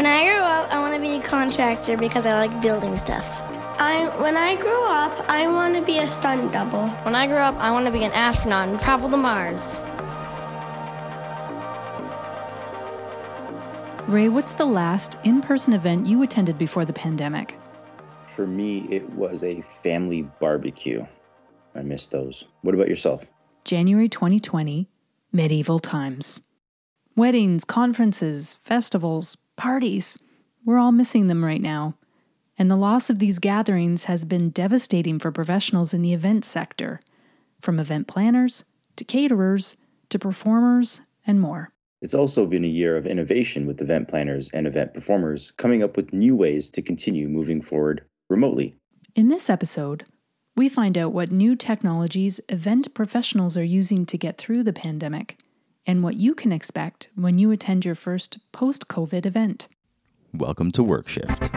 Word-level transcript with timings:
When 0.00 0.06
I 0.06 0.24
grow 0.24 0.42
up, 0.42 0.72
I 0.72 0.78
want 0.78 0.94
to 0.94 1.00
be 1.02 1.16
a 1.16 1.20
contractor 1.20 1.94
because 1.94 2.24
I 2.24 2.32
like 2.32 2.62
building 2.62 2.96
stuff. 2.96 3.42
I, 3.78 4.08
when 4.18 4.34
I 4.34 4.56
grow 4.56 4.86
up, 4.86 5.28
I 5.28 5.46
want 5.46 5.74
to 5.74 5.82
be 5.82 5.98
a 5.98 6.08
stunt 6.08 6.54
double. 6.54 6.88
When 7.04 7.14
I 7.14 7.26
grow 7.26 7.42
up, 7.42 7.56
I 7.56 7.70
want 7.70 7.84
to 7.84 7.92
be 7.92 8.04
an 8.04 8.12
astronaut 8.12 8.70
and 8.70 8.80
travel 8.80 9.10
to 9.10 9.18
Mars. 9.18 9.78
Ray, 14.08 14.30
what's 14.30 14.54
the 14.54 14.64
last 14.64 15.18
in 15.24 15.42
person 15.42 15.74
event 15.74 16.06
you 16.06 16.22
attended 16.22 16.56
before 16.56 16.86
the 16.86 16.94
pandemic? 16.94 17.58
For 18.34 18.46
me, 18.46 18.86
it 18.88 19.06
was 19.10 19.44
a 19.44 19.62
family 19.82 20.22
barbecue. 20.40 21.06
I 21.74 21.82
miss 21.82 22.06
those. 22.06 22.44
What 22.62 22.74
about 22.74 22.88
yourself? 22.88 23.26
January 23.66 24.08
2020, 24.08 24.88
medieval 25.30 25.78
times. 25.78 26.40
Weddings, 27.16 27.66
conferences, 27.66 28.54
festivals, 28.54 29.36
parties. 29.60 30.18
We're 30.64 30.78
all 30.78 30.90
missing 30.90 31.26
them 31.26 31.44
right 31.44 31.60
now. 31.60 31.94
And 32.56 32.70
the 32.70 32.76
loss 32.76 33.10
of 33.10 33.18
these 33.18 33.38
gatherings 33.38 34.04
has 34.04 34.24
been 34.24 34.48
devastating 34.48 35.18
for 35.18 35.30
professionals 35.30 35.92
in 35.92 36.00
the 36.00 36.14
event 36.14 36.46
sector, 36.46 36.98
from 37.60 37.78
event 37.78 38.08
planners 38.08 38.64
to 38.96 39.04
caterers 39.04 39.76
to 40.08 40.18
performers 40.18 41.02
and 41.26 41.42
more. 41.42 41.72
It's 42.00 42.14
also 42.14 42.46
been 42.46 42.64
a 42.64 42.68
year 42.68 42.96
of 42.96 43.06
innovation 43.06 43.66
with 43.66 43.82
event 43.82 44.08
planners 44.08 44.48
and 44.54 44.66
event 44.66 44.94
performers 44.94 45.50
coming 45.50 45.82
up 45.82 45.94
with 45.94 46.14
new 46.14 46.34
ways 46.34 46.70
to 46.70 46.80
continue 46.80 47.28
moving 47.28 47.60
forward 47.60 48.02
remotely. 48.30 48.74
In 49.14 49.28
this 49.28 49.50
episode, 49.50 50.04
we 50.56 50.70
find 50.70 50.96
out 50.96 51.12
what 51.12 51.30
new 51.30 51.54
technologies 51.54 52.40
event 52.48 52.94
professionals 52.94 53.58
are 53.58 53.64
using 53.64 54.06
to 54.06 54.16
get 54.16 54.38
through 54.38 54.62
the 54.62 54.72
pandemic 54.72 55.36
and 55.90 56.04
what 56.04 56.14
you 56.14 56.36
can 56.36 56.52
expect 56.52 57.08
when 57.16 57.36
you 57.36 57.50
attend 57.50 57.84
your 57.84 57.96
first 57.96 58.38
post 58.52 58.86
COVID 58.86 59.26
event. 59.26 59.66
Welcome 60.32 60.70
to 60.70 60.84
WorkShift. 60.84 61.50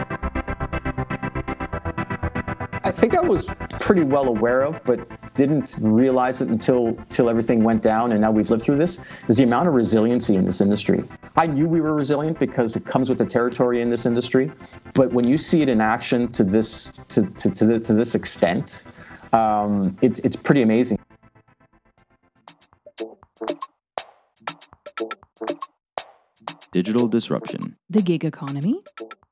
I 2.82 2.90
think 2.90 3.14
I 3.14 3.20
was 3.20 3.46
pretty 3.78 4.02
well 4.02 4.26
aware 4.26 4.62
of, 4.62 4.82
but 4.84 5.06
didn't 5.34 5.76
realize 5.80 6.42
it 6.42 6.48
until 6.48 6.88
until 6.88 7.30
everything 7.30 7.62
went 7.62 7.80
down 7.80 8.10
and 8.10 8.20
now 8.20 8.32
we've 8.32 8.50
lived 8.50 8.64
through 8.64 8.78
this 8.78 8.98
is 9.28 9.36
the 9.36 9.44
amount 9.44 9.68
of 9.68 9.74
resiliency 9.74 10.34
in 10.34 10.44
this 10.44 10.60
industry. 10.60 11.04
I 11.36 11.46
knew 11.46 11.68
we 11.68 11.80
were 11.80 11.94
resilient 11.94 12.40
because 12.40 12.74
it 12.74 12.84
comes 12.84 13.08
with 13.08 13.18
the 13.18 13.26
territory 13.26 13.82
in 13.82 13.88
this 13.88 14.04
industry, 14.04 14.50
but 14.94 15.12
when 15.12 15.28
you 15.28 15.38
see 15.38 15.62
it 15.62 15.68
in 15.68 15.80
action 15.80 16.32
to 16.32 16.42
this 16.42 16.90
to 17.10 17.22
to, 17.22 17.50
to, 17.52 17.64
the, 17.66 17.78
to 17.78 17.94
this 17.94 18.16
extent, 18.16 18.84
um, 19.32 19.96
it's 20.02 20.18
it's 20.20 20.34
pretty 20.34 20.62
amazing. 20.62 20.98
Digital 26.74 27.06
disruption, 27.06 27.76
The 27.88 28.02
gig 28.02 28.24
economy, 28.24 28.82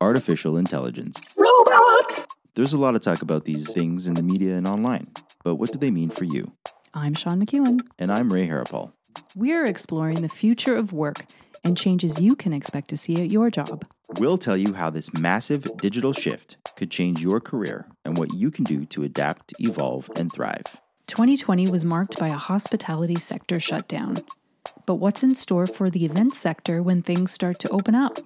artificial 0.00 0.56
intelligence. 0.56 1.20
robots. 1.36 2.28
There's 2.54 2.72
a 2.72 2.78
lot 2.78 2.94
of 2.94 3.00
talk 3.00 3.20
about 3.20 3.46
these 3.46 3.68
things 3.72 4.06
in 4.06 4.14
the 4.14 4.22
media 4.22 4.54
and 4.54 4.68
online, 4.68 5.08
but 5.42 5.56
what 5.56 5.72
do 5.72 5.78
they 5.80 5.90
mean 5.90 6.10
for 6.10 6.22
you? 6.22 6.52
I'm 6.94 7.14
Sean 7.14 7.44
McEwen. 7.44 7.80
And 7.98 8.12
I'm 8.12 8.28
Ray 8.32 8.46
Harapal. 8.46 8.92
We're 9.34 9.64
exploring 9.64 10.22
the 10.22 10.28
future 10.28 10.76
of 10.76 10.92
work 10.92 11.24
and 11.64 11.76
changes 11.76 12.22
you 12.22 12.36
can 12.36 12.52
expect 12.52 12.90
to 12.90 12.96
see 12.96 13.14
at 13.14 13.32
your 13.32 13.50
job. 13.50 13.82
We'll 14.20 14.38
tell 14.38 14.56
you 14.56 14.74
how 14.74 14.90
this 14.90 15.12
massive 15.20 15.64
digital 15.78 16.12
shift 16.12 16.58
could 16.76 16.92
change 16.92 17.20
your 17.20 17.40
career 17.40 17.88
and 18.04 18.16
what 18.16 18.32
you 18.34 18.52
can 18.52 18.62
do 18.62 18.84
to 18.84 19.02
adapt, 19.02 19.52
evolve, 19.58 20.08
and 20.14 20.30
thrive. 20.32 20.78
2020 21.08 21.72
was 21.72 21.84
marked 21.84 22.20
by 22.20 22.28
a 22.28 22.36
hospitality 22.36 23.16
sector 23.16 23.58
shutdown. 23.58 24.14
But 24.86 24.96
what's 24.96 25.22
in 25.22 25.34
store 25.34 25.66
for 25.66 25.90
the 25.90 26.04
event 26.04 26.34
sector 26.34 26.82
when 26.82 27.02
things 27.02 27.32
start 27.32 27.58
to 27.60 27.68
open 27.70 27.94
up? 27.94 28.18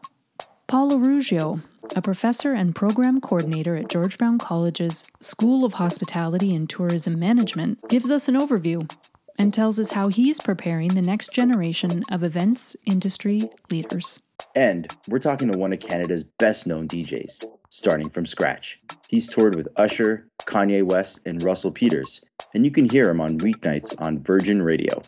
Paula 0.66 0.96
Ruggio, 0.96 1.62
a 1.94 2.02
professor 2.02 2.52
and 2.52 2.74
program 2.74 3.20
coordinator 3.20 3.76
at 3.76 3.88
George 3.88 4.18
Brown 4.18 4.38
College's 4.38 5.08
School 5.20 5.64
of 5.64 5.74
Hospitality 5.74 6.54
and 6.54 6.68
Tourism 6.68 7.18
Management, 7.18 7.88
gives 7.88 8.10
us 8.10 8.26
an 8.26 8.34
overview 8.34 8.90
and 9.38 9.54
tells 9.54 9.78
us 9.78 9.92
how 9.92 10.08
he's 10.08 10.40
preparing 10.40 10.88
the 10.88 11.02
next 11.02 11.32
generation 11.32 12.02
of 12.10 12.24
events 12.24 12.76
industry 12.86 13.42
leaders. 13.70 14.20
And 14.54 14.88
we're 15.08 15.18
talking 15.18 15.50
to 15.52 15.58
one 15.58 15.72
of 15.72 15.80
Canada's 15.80 16.24
best 16.24 16.66
known 16.66 16.88
DJs, 16.88 17.44
starting 17.68 18.10
from 18.10 18.26
scratch. 18.26 18.80
He's 19.08 19.28
toured 19.28 19.54
with 19.54 19.68
Usher, 19.76 20.26
Kanye 20.42 20.82
West, 20.82 21.20
and 21.26 21.42
Russell 21.42 21.70
Peters, 21.70 22.22
and 22.54 22.64
you 22.64 22.70
can 22.70 22.88
hear 22.88 23.08
him 23.08 23.20
on 23.20 23.38
weeknights 23.38 23.94
on 24.00 24.22
Virgin 24.22 24.62
Radio. 24.62 25.00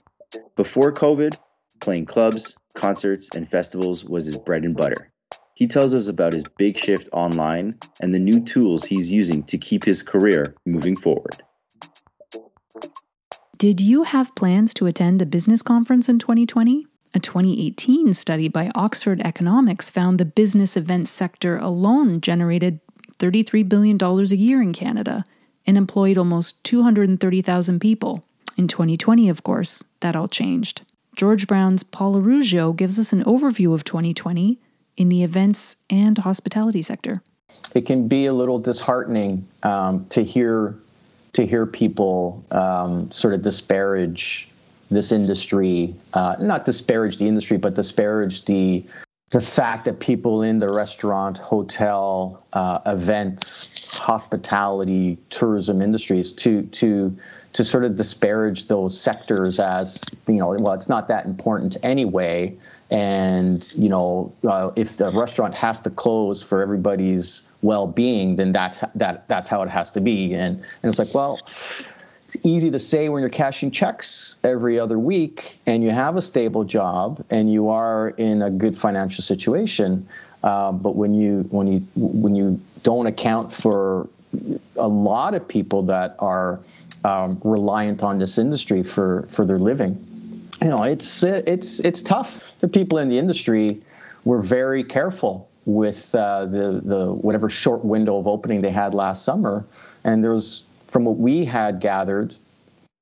Before 0.58 0.92
COVID, 0.92 1.38
playing 1.78 2.06
clubs, 2.06 2.56
concerts, 2.74 3.28
and 3.36 3.48
festivals 3.48 4.04
was 4.04 4.26
his 4.26 4.36
bread 4.38 4.64
and 4.64 4.76
butter. 4.76 5.12
He 5.54 5.68
tells 5.68 5.94
us 5.94 6.08
about 6.08 6.32
his 6.32 6.46
big 6.58 6.76
shift 6.76 7.08
online 7.12 7.78
and 8.00 8.12
the 8.12 8.18
new 8.18 8.42
tools 8.42 8.84
he's 8.84 9.08
using 9.08 9.44
to 9.44 9.56
keep 9.56 9.84
his 9.84 10.02
career 10.02 10.56
moving 10.66 10.96
forward. 10.96 11.44
Did 13.56 13.80
you 13.80 14.02
have 14.02 14.34
plans 14.34 14.74
to 14.74 14.86
attend 14.88 15.22
a 15.22 15.26
business 15.26 15.62
conference 15.62 16.08
in 16.08 16.18
2020? 16.18 16.88
A 17.14 17.20
2018 17.20 18.12
study 18.12 18.48
by 18.48 18.72
Oxford 18.74 19.20
Economics 19.20 19.90
found 19.90 20.18
the 20.18 20.24
business 20.24 20.76
events 20.76 21.12
sector 21.12 21.56
alone 21.56 22.20
generated 22.20 22.80
$33 23.20 23.68
billion 23.68 24.02
a 24.02 24.22
year 24.34 24.60
in 24.60 24.72
Canada 24.72 25.24
and 25.68 25.78
employed 25.78 26.18
almost 26.18 26.64
230,000 26.64 27.78
people. 27.78 28.24
In 28.58 28.66
2020, 28.66 29.28
of 29.28 29.44
course, 29.44 29.84
that 30.00 30.16
all 30.16 30.26
changed. 30.26 30.82
George 31.14 31.46
Brown's 31.46 31.84
Paula 31.84 32.20
Ruggio 32.20 32.74
gives 32.74 32.98
us 32.98 33.12
an 33.12 33.22
overview 33.22 33.72
of 33.72 33.84
2020 33.84 34.58
in 34.96 35.08
the 35.08 35.22
events 35.22 35.76
and 35.88 36.18
hospitality 36.18 36.82
sector. 36.82 37.22
It 37.76 37.86
can 37.86 38.08
be 38.08 38.26
a 38.26 38.32
little 38.32 38.58
disheartening 38.58 39.46
um, 39.62 40.06
to 40.06 40.24
hear 40.24 40.74
to 41.34 41.46
hear 41.46 41.66
people 41.66 42.44
um, 42.50 43.12
sort 43.12 43.32
of 43.34 43.42
disparage 43.42 44.48
this 44.90 45.12
industry, 45.12 45.94
uh, 46.14 46.34
not 46.40 46.64
disparage 46.64 47.18
the 47.18 47.28
industry, 47.28 47.58
but 47.58 47.74
disparage 47.74 48.44
the 48.46 48.84
the 49.30 49.40
fact 49.40 49.84
that 49.84 50.00
people 50.00 50.42
in 50.42 50.58
the 50.58 50.72
restaurant, 50.72 51.38
hotel, 51.38 52.44
uh, 52.54 52.80
events, 52.86 53.88
hospitality, 53.92 55.16
tourism 55.30 55.80
industries 55.80 56.32
to 56.32 56.62
to 56.62 57.16
to 57.54 57.64
sort 57.64 57.84
of 57.84 57.96
disparage 57.96 58.66
those 58.66 58.98
sectors 58.98 59.58
as 59.58 60.04
you 60.26 60.34
know, 60.34 60.50
well, 60.50 60.74
it's 60.74 60.88
not 60.88 61.08
that 61.08 61.26
important 61.26 61.76
anyway. 61.82 62.56
And 62.90 63.70
you 63.74 63.88
know, 63.88 64.32
uh, 64.46 64.70
if 64.76 64.96
the 64.96 65.10
restaurant 65.10 65.54
has 65.54 65.80
to 65.82 65.90
close 65.90 66.42
for 66.42 66.62
everybody's 66.62 67.46
well-being, 67.62 68.36
then 68.36 68.52
that 68.52 68.90
that 68.94 69.28
that's 69.28 69.48
how 69.48 69.62
it 69.62 69.68
has 69.68 69.90
to 69.92 70.00
be. 70.00 70.34
And 70.34 70.56
and 70.56 70.88
it's 70.88 70.98
like, 70.98 71.14
well, 71.14 71.40
it's 72.28 72.36
easy 72.44 72.70
to 72.70 72.78
say 72.78 73.08
when 73.08 73.20
you're 73.20 73.30
cashing 73.30 73.70
checks 73.70 74.38
every 74.44 74.78
other 74.78 74.98
week 74.98 75.60
and 75.64 75.82
you 75.82 75.90
have 75.90 76.16
a 76.16 76.22
stable 76.22 76.64
job 76.64 77.24
and 77.30 77.50
you 77.50 77.70
are 77.70 78.10
in 78.10 78.42
a 78.42 78.50
good 78.50 78.76
financial 78.76 79.22
situation. 79.22 80.06
Uh, 80.42 80.72
but 80.72 80.94
when 80.94 81.14
you 81.14 81.46
when 81.50 81.66
you 81.66 81.86
when 81.96 82.36
you 82.36 82.60
don't 82.82 83.06
account 83.06 83.52
for 83.52 84.08
a 84.76 84.88
lot 84.88 85.34
of 85.34 85.48
people 85.48 85.82
that 85.84 86.16
are 86.18 86.60
um, 87.04 87.40
reliant 87.44 88.02
on 88.02 88.18
this 88.18 88.38
industry 88.38 88.82
for 88.82 89.28
for 89.30 89.44
their 89.44 89.58
living, 89.58 90.04
you 90.62 90.68
know, 90.68 90.82
it's 90.82 91.22
it's 91.22 91.80
it's 91.80 92.02
tough. 92.02 92.54
The 92.60 92.68
people 92.68 92.98
in 92.98 93.08
the 93.08 93.18
industry 93.18 93.80
were 94.24 94.40
very 94.40 94.82
careful 94.82 95.48
with 95.64 96.14
uh, 96.14 96.46
the 96.46 96.80
the 96.84 97.12
whatever 97.12 97.48
short 97.50 97.84
window 97.84 98.18
of 98.18 98.26
opening 98.26 98.60
they 98.62 98.70
had 98.70 98.94
last 98.94 99.24
summer, 99.24 99.64
and 100.04 100.24
there 100.24 100.32
was 100.32 100.64
from 100.88 101.04
what 101.04 101.16
we 101.16 101.44
had 101.44 101.80
gathered, 101.80 102.34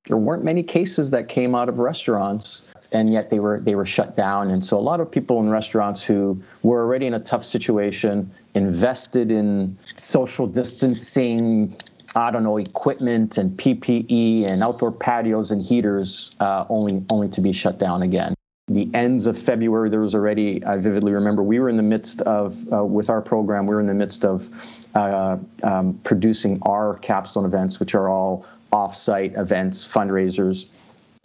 there 0.07 0.17
weren't 0.17 0.45
many 0.45 0.63
cases 0.63 1.11
that 1.11 1.29
came 1.29 1.55
out 1.55 1.69
of 1.69 1.79
restaurants, 1.79 2.67
and 2.93 3.13
yet 3.13 3.31
they 3.31 3.41
were 3.41 3.61
they 3.61 3.75
were 3.75 3.87
shut 3.87 4.17
down. 4.17 4.51
And 4.51 4.65
so 4.65 4.79
a 4.79 4.81
lot 4.81 5.01
of 5.01 5.11
people 5.11 5.41
in 5.41 5.49
restaurants 5.49 6.03
who 6.03 6.43
were 6.63 6.81
already 6.81 7.07
in 7.07 7.15
a 7.15 7.21
tough 7.21 7.45
situation 7.45 8.31
invested 8.55 9.31
in 9.31 9.77
social 9.95 10.47
distancing. 10.47 11.77
I 12.17 12.31
don't 12.31 12.45
know 12.45 12.57
equipment 12.57 13.37
and 13.37 13.51
PPE 13.59 14.49
and 14.49 14.63
outdoor 14.63 14.91
patios 14.91 15.51
and 15.51 15.61
heaters, 15.61 16.35
uh, 16.41 16.65
only 16.69 17.05
only 17.11 17.29
to 17.29 17.41
be 17.41 17.53
shut 17.53 17.79
down 17.79 18.03
again. 18.03 18.35
The 18.69 18.91
ends 18.95 19.27
of 19.27 19.39
February, 19.39 19.91
there 19.91 20.01
was 20.01 20.15
already, 20.15 20.65
I 20.65 20.79
vividly 20.79 21.13
remember, 21.13 21.41
we 21.41 21.61
were 21.61 21.69
in 21.69 21.77
the 21.77 21.85
midst 21.85 22.23
of, 22.23 22.57
uh, 22.73 22.85
with 22.85 23.11
our 23.11 23.23
program, 23.23 23.67
we 23.67 23.75
were 23.77 23.81
in 23.81 23.87
the 23.87 23.95
midst 23.95 24.25
of 24.25 24.49
uh, 24.97 25.37
um, 25.63 26.01
producing 26.03 26.59
our 26.63 26.95
capstone 26.99 27.45
events, 27.45 27.79
which 27.79 27.95
are 27.95 28.09
all 28.09 28.45
off-site 28.73 29.35
events, 29.37 29.87
fundraisers, 29.87 30.67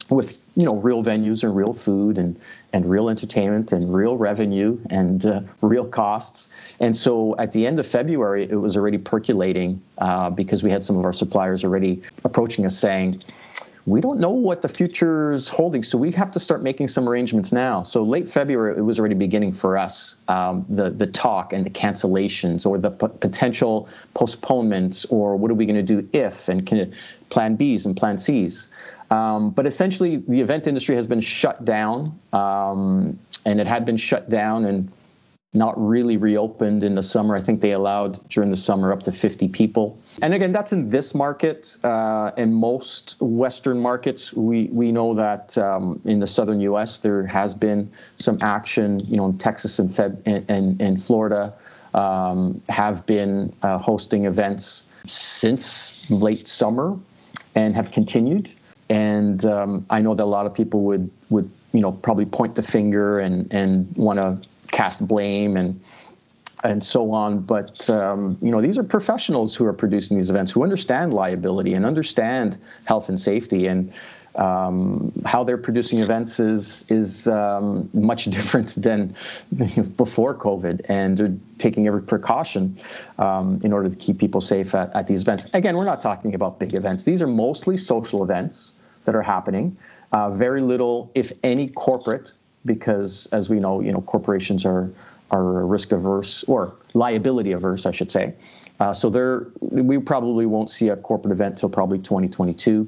with 0.09 0.39
you 0.55 0.65
know 0.65 0.75
real 0.75 1.03
venues 1.03 1.43
and 1.43 1.55
real 1.55 1.73
food 1.73 2.17
and 2.17 2.39
and 2.73 2.89
real 2.89 3.09
entertainment 3.09 3.71
and 3.71 3.94
real 3.94 4.18
revenue 4.18 4.79
and 4.89 5.25
uh, 5.25 5.41
real 5.62 5.85
costs. 5.85 6.50
And 6.79 6.95
so 6.95 7.35
at 7.38 7.51
the 7.51 7.68
end 7.68 7.79
of 7.79 7.88
February, 7.88 8.50
it 8.50 8.56
was 8.56 8.77
already 8.77 8.97
percolating 8.97 9.81
uh, 9.97 10.29
because 10.29 10.63
we 10.63 10.71
had 10.71 10.83
some 10.83 10.97
of 10.97 11.06
our 11.06 11.13
suppliers 11.13 11.63
already 11.63 12.01
approaching 12.23 12.65
us 12.65 12.77
saying 12.77 13.21
we 13.85 14.00
don't 14.00 14.19
know 14.19 14.29
what 14.29 14.62
the 14.62 14.69
future 14.69 15.31
is 15.31 15.47
holding. 15.47 15.83
So 15.83 15.97
we 15.97 16.12
have 16.12 16.31
to 16.31 16.39
start 16.39 16.62
making 16.62 16.88
some 16.88 17.09
arrangements 17.09 17.51
now. 17.51 17.83
So 17.83 18.03
late 18.03 18.29
February, 18.29 18.77
it 18.77 18.81
was 18.81 19.00
already 19.00 19.15
beginning 19.15 19.53
for 19.53 19.77
us. 19.77 20.17
Um, 20.27 20.65
the 20.69 20.91
the 20.91 21.07
talk 21.07 21.51
and 21.51 21.65
the 21.65 21.69
cancellations 21.69 22.65
or 22.65 22.77
the 22.77 22.91
p- 22.91 23.07
potential 23.19 23.89
postponements 24.13 25.06
or 25.06 25.35
what 25.35 25.50
are 25.50 25.56
we 25.56 25.65
going 25.65 25.83
to 25.83 25.95
do 25.95 26.07
if 26.13 26.47
and 26.47 26.65
can 26.65 26.94
plan 27.29 27.57
Bs 27.57 27.85
and 27.85 27.97
plan 27.97 28.17
Cs. 28.17 28.69
Um, 29.12 29.52
but 29.52 29.68
essentially, 29.68 30.18
the 30.28 30.40
event 30.40 30.68
industry 30.68 30.96
has 30.96 31.06
been 31.06 31.22
shut 31.22 31.66
down, 31.66 32.18
um, 32.31 33.19
and 33.46 33.60
it 33.60 33.68
had 33.68 33.86
been 33.86 33.98
shut 33.98 34.30
down 34.30 34.66
and 34.66 34.90
not 35.54 35.74
really 35.78 36.16
reopened 36.16 36.81
in 36.81 36.96
the 36.96 37.04
summer. 37.04 37.36
I 37.36 37.42
think 37.42 37.60
they 37.60 37.74
allowed 37.74 38.25
during 38.30 38.50
the 38.50 38.56
summer 38.56 38.94
up 38.94 39.04
to 39.04 39.12
50 39.12 39.50
people. 39.50 40.00
And 40.22 40.34
again, 40.34 40.54
that's 40.54 40.72
in 40.72 40.90
this 40.90 41.13
market. 41.13 41.75
Uh, 41.84 42.31
in 42.38 42.54
most 42.54 43.18
Western 43.19 43.81
markets, 43.81 44.31
we, 44.31 44.69
we 44.72 44.94
know 44.94 45.13
that 45.13 45.58
um, 45.58 46.02
in 46.06 46.22
the 46.22 46.28
southern 46.28 46.62
U.S. 46.62 47.00
there 47.00 47.25
has 47.25 47.54
been 47.54 47.92
some 48.16 48.38
action. 48.42 49.02
You 49.02 49.18
know, 49.18 49.25
in 49.25 49.38
Texas 49.38 49.78
and 49.78 49.90
Feb- 49.90 50.22
and, 50.25 50.50
and, 50.50 50.81
and 50.81 51.04
Florida 51.04 51.54
um, 51.94 52.62
have 52.69 53.06
been 53.06 53.54
uh, 53.62 53.78
hosting 53.78 54.25
events 54.25 54.86
since 55.06 56.10
late 56.10 56.48
summer 56.48 56.98
and 57.56 57.75
have 57.75 57.92
continued. 57.92 58.50
And 58.91 59.45
um, 59.45 59.85
I 59.89 60.01
know 60.01 60.13
that 60.15 60.23
a 60.23 60.25
lot 60.25 60.45
of 60.45 60.53
people 60.53 60.81
would 60.81 61.09
would 61.29 61.49
you 61.71 61.79
know 61.79 61.93
probably 61.93 62.25
point 62.25 62.55
the 62.55 62.61
finger 62.61 63.19
and 63.19 63.51
and 63.53 63.95
want 63.95 64.19
to 64.19 64.38
cast 64.67 65.07
blame 65.07 65.55
and 65.55 65.79
and 66.61 66.83
so 66.83 67.13
on. 67.13 67.39
But 67.39 67.89
um, 67.89 68.38
you 68.41 68.51
know, 68.51 68.61
these 68.61 68.77
are 68.77 68.83
professionals 68.83 69.55
who 69.55 69.65
are 69.65 69.71
producing 69.71 70.17
these 70.17 70.29
events 70.29 70.51
who 70.51 70.61
understand 70.61 71.13
liability 71.13 71.73
and 71.73 71.85
understand 71.85 72.57
health 72.83 73.07
and 73.07 73.17
safety, 73.17 73.67
and 73.67 73.93
um, 74.35 75.13
how 75.25 75.45
they're 75.45 75.57
producing 75.57 75.99
events 75.99 76.41
is 76.41 76.83
is 76.91 77.29
um, 77.29 77.89
much 77.93 78.25
different 78.38 78.75
than 78.75 79.15
before 79.95 80.35
COVID, 80.35 80.81
and 80.89 81.17
they're 81.17 81.38
taking 81.59 81.88
every 81.88 82.01
precaution 82.01 82.77
um, 83.19 83.61
in 83.63 83.71
order 83.71 83.89
to 83.89 83.95
keep 83.95 84.19
people 84.19 84.41
safe 84.41 84.75
at, 84.75 84.93
at 84.93 85.07
these 85.07 85.21
events. 85.21 85.45
Again, 85.53 85.77
we're 85.77 85.85
not 85.85 86.01
talking 86.01 86.35
about 86.35 86.59
big 86.59 86.73
events; 86.73 87.05
these 87.05 87.21
are 87.21 87.27
mostly 87.27 87.77
social 87.77 88.21
events 88.21 88.73
that 89.06 89.15
are 89.15 89.21
happening. 89.21 89.77
Uh, 90.12 90.30
very 90.30 90.62
little, 90.62 91.12
if 91.15 91.31
any, 91.44 91.69
corporate, 91.69 92.33
because 92.65 93.27
as 93.31 93.50
we 93.50 93.59
know, 93.59 93.81
you 93.81 93.92
know, 93.92 94.01
corporations 94.01 94.65
are 94.65 94.89
are 95.31 95.65
risk 95.65 95.94
averse 95.94 96.44
or 96.44 96.75
liability 96.94 97.53
averse, 97.53 97.86
I 97.86 97.92
should 97.92 98.12
say. 98.12 98.33
Uh, 98.81 98.94
so 98.94 99.09
there, 99.09 99.48
we 99.62 99.98
probably 100.00 100.45
won't 100.45 100.69
see 100.69 100.89
a 100.89 100.98
corporate 100.98 101.31
event 101.31 101.57
till 101.57 101.69
probably 101.69 102.00
2022. 102.00 102.88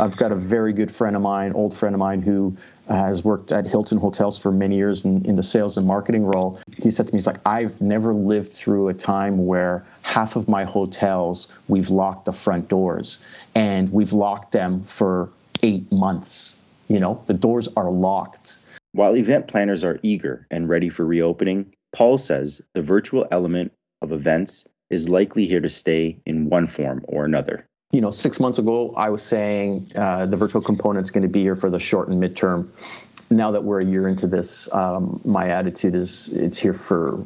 I've 0.00 0.16
got 0.16 0.32
a 0.32 0.36
very 0.36 0.72
good 0.72 0.92
friend 0.92 1.16
of 1.16 1.22
mine, 1.22 1.52
old 1.52 1.74
friend 1.74 1.94
of 1.94 1.98
mine, 1.98 2.22
who 2.22 2.56
has 2.88 3.22
worked 3.22 3.52
at 3.52 3.66
Hilton 3.66 3.98
Hotels 3.98 4.38
for 4.38 4.50
many 4.50 4.76
years 4.76 5.04
in, 5.04 5.24
in 5.26 5.36
the 5.36 5.42
sales 5.42 5.76
and 5.76 5.86
marketing 5.86 6.24
role. 6.24 6.58
He 6.76 6.90
said 6.90 7.06
to 7.06 7.12
me, 7.12 7.18
he's 7.18 7.26
like, 7.26 7.40
I've 7.46 7.80
never 7.80 8.14
lived 8.14 8.52
through 8.52 8.88
a 8.88 8.94
time 8.94 9.46
where 9.46 9.86
half 10.02 10.36
of 10.36 10.48
my 10.48 10.64
hotels, 10.64 11.52
we've 11.68 11.90
locked 11.90 12.24
the 12.24 12.32
front 12.32 12.68
doors 12.68 13.18
and 13.54 13.92
we've 13.92 14.12
locked 14.12 14.52
them 14.52 14.84
for 14.84 15.28
eight 15.62 15.90
months. 15.92 16.62
You 16.88 17.00
know, 17.00 17.22
the 17.26 17.34
doors 17.34 17.68
are 17.76 17.90
locked. 17.90 18.58
While 18.92 19.16
event 19.16 19.48
planners 19.48 19.84
are 19.84 20.00
eager 20.02 20.46
and 20.50 20.68
ready 20.68 20.88
for 20.88 21.04
reopening, 21.04 21.74
Paul 21.92 22.18
says 22.18 22.62
the 22.74 22.82
virtual 22.82 23.26
element 23.30 23.72
of 24.02 24.12
events 24.12 24.66
is 24.90 25.08
likely 25.08 25.46
here 25.46 25.60
to 25.60 25.68
stay 25.68 26.18
in 26.24 26.48
one 26.48 26.66
form 26.66 27.04
or 27.06 27.24
another. 27.24 27.66
You 27.92 28.00
know, 28.00 28.10
six 28.10 28.38
months 28.40 28.58
ago, 28.58 28.94
I 28.96 29.10
was 29.10 29.22
saying 29.22 29.92
uh, 29.94 30.26
the 30.26 30.36
virtual 30.36 30.62
component 30.62 31.04
is 31.06 31.10
going 31.10 31.22
to 31.22 31.28
be 31.28 31.40
here 31.40 31.56
for 31.56 31.70
the 31.70 31.78
short 31.78 32.08
and 32.08 32.22
midterm. 32.22 32.68
Now 33.30 33.52
that 33.52 33.64
we're 33.64 33.80
a 33.80 33.84
year 33.84 34.08
into 34.08 34.26
this, 34.26 34.72
um, 34.72 35.20
my 35.24 35.48
attitude 35.48 35.94
is 35.94 36.28
it's 36.28 36.58
here 36.58 36.74
for 36.74 37.24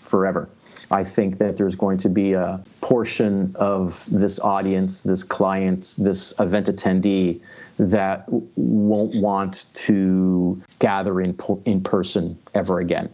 forever. 0.00 0.48
I 0.92 1.04
think 1.04 1.38
that 1.38 1.56
there's 1.56 1.74
going 1.74 1.96
to 1.98 2.10
be 2.10 2.34
a 2.34 2.62
portion 2.82 3.56
of 3.56 4.06
this 4.10 4.38
audience, 4.40 5.00
this 5.00 5.24
client, 5.24 5.94
this 5.96 6.38
event 6.38 6.66
attendee 6.66 7.40
that 7.78 8.26
won't 8.28 9.14
want 9.16 9.66
to 9.74 10.60
gather 10.80 11.20
in 11.22 11.38
in 11.64 11.82
person 11.82 12.38
ever 12.54 12.78
again. 12.78 13.08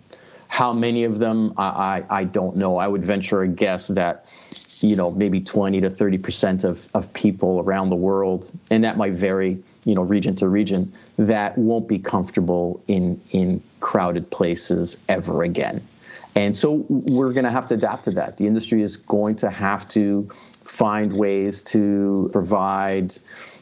How 0.49 0.73
many 0.73 1.05
of 1.05 1.21
them, 1.21 1.55
I, 1.57 2.05
I, 2.11 2.21
I 2.21 2.25
don't 2.25 2.57
know. 2.57 2.79
I 2.79 2.89
would 2.89 3.05
venture 3.05 3.43
a 3.43 3.49
guess 3.49 3.87
that 3.89 4.27
you 4.81 4.97
know 4.97 5.13
maybe 5.13 5.41
20 5.41 5.81
to 5.81 5.91
30 5.91 6.19
percent 6.19 6.65
of, 6.65 6.89
of 6.95 7.13
people 7.13 7.61
around 7.61 7.91
the 7.91 7.97
world 7.97 8.53
and 8.71 8.85
that 8.85 8.97
might 8.97 9.13
vary 9.13 9.63
you 9.85 9.95
know 9.95 10.03
region 10.03 10.37
to 10.37 10.49
region 10.49 10.93
that 11.17 11.59
won't 11.59 11.89
be 11.89 11.99
comfortable 11.99 12.81
in 12.87 13.21
in 13.33 13.61
crowded 13.81 14.31
places 14.31 15.03
ever 15.09 15.43
again 15.43 15.83
and 16.35 16.57
so 16.57 16.85
we're 16.89 17.33
going 17.33 17.45
to 17.45 17.51
have 17.51 17.67
to 17.69 17.75
adapt 17.75 18.05
to 18.05 18.11
that. 18.13 18.37
The 18.37 18.47
industry 18.47 18.83
is 18.83 18.97
going 18.97 19.37
to 19.37 19.51
have 19.51 19.89
to 19.91 20.29
find 20.65 21.13
ways 21.13 21.63
to 21.65 22.31
provide 22.33 23.15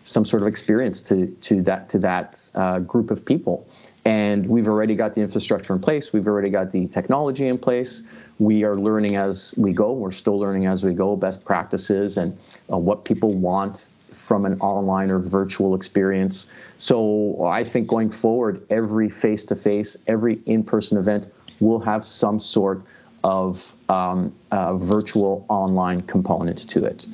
some 0.04 0.24
sort 0.24 0.42
of 0.42 0.48
experience 0.48 1.00
to 1.02 1.26
to 1.42 1.62
that 1.62 1.88
to 1.90 1.98
that 1.98 2.50
uh, 2.54 2.80
group 2.80 3.10
of 3.10 3.24
people. 3.24 3.66
And 4.04 4.48
we've 4.48 4.68
already 4.68 4.94
got 4.94 5.14
the 5.14 5.20
infrastructure 5.20 5.72
in 5.72 5.80
place. 5.80 6.12
We've 6.12 6.28
already 6.28 6.50
got 6.50 6.70
the 6.70 6.86
technology 6.86 7.48
in 7.48 7.58
place. 7.58 8.04
We 8.38 8.62
are 8.62 8.76
learning 8.76 9.16
as 9.16 9.52
we 9.56 9.72
go. 9.72 9.92
We're 9.92 10.12
still 10.12 10.38
learning 10.38 10.66
as 10.66 10.84
we 10.84 10.94
go 10.94 11.16
best 11.16 11.44
practices 11.44 12.16
and 12.16 12.38
uh, 12.72 12.78
what 12.78 13.04
people 13.04 13.32
want 13.32 13.88
from 14.12 14.46
an 14.46 14.60
online 14.60 15.10
or 15.10 15.18
virtual 15.18 15.74
experience. 15.74 16.46
So 16.78 17.44
I 17.44 17.64
think 17.64 17.88
going 17.88 18.10
forward, 18.10 18.64
every 18.70 19.10
face 19.10 19.44
to 19.46 19.56
face, 19.56 19.96
every 20.06 20.38
in 20.46 20.62
person 20.62 20.98
event 20.98 21.26
will 21.60 21.80
have 21.80 22.04
some 22.04 22.40
sort 22.40 22.82
of 23.24 23.74
um, 23.88 24.34
uh, 24.52 24.76
virtual 24.76 25.44
online 25.48 26.02
component 26.02 26.58
to 26.68 26.84
it. 26.84 27.06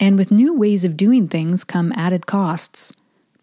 And 0.00 0.16
with 0.16 0.30
new 0.30 0.54
ways 0.54 0.84
of 0.84 0.96
doing 0.96 1.28
things 1.28 1.64
come 1.64 1.92
added 1.96 2.26
costs. 2.26 2.92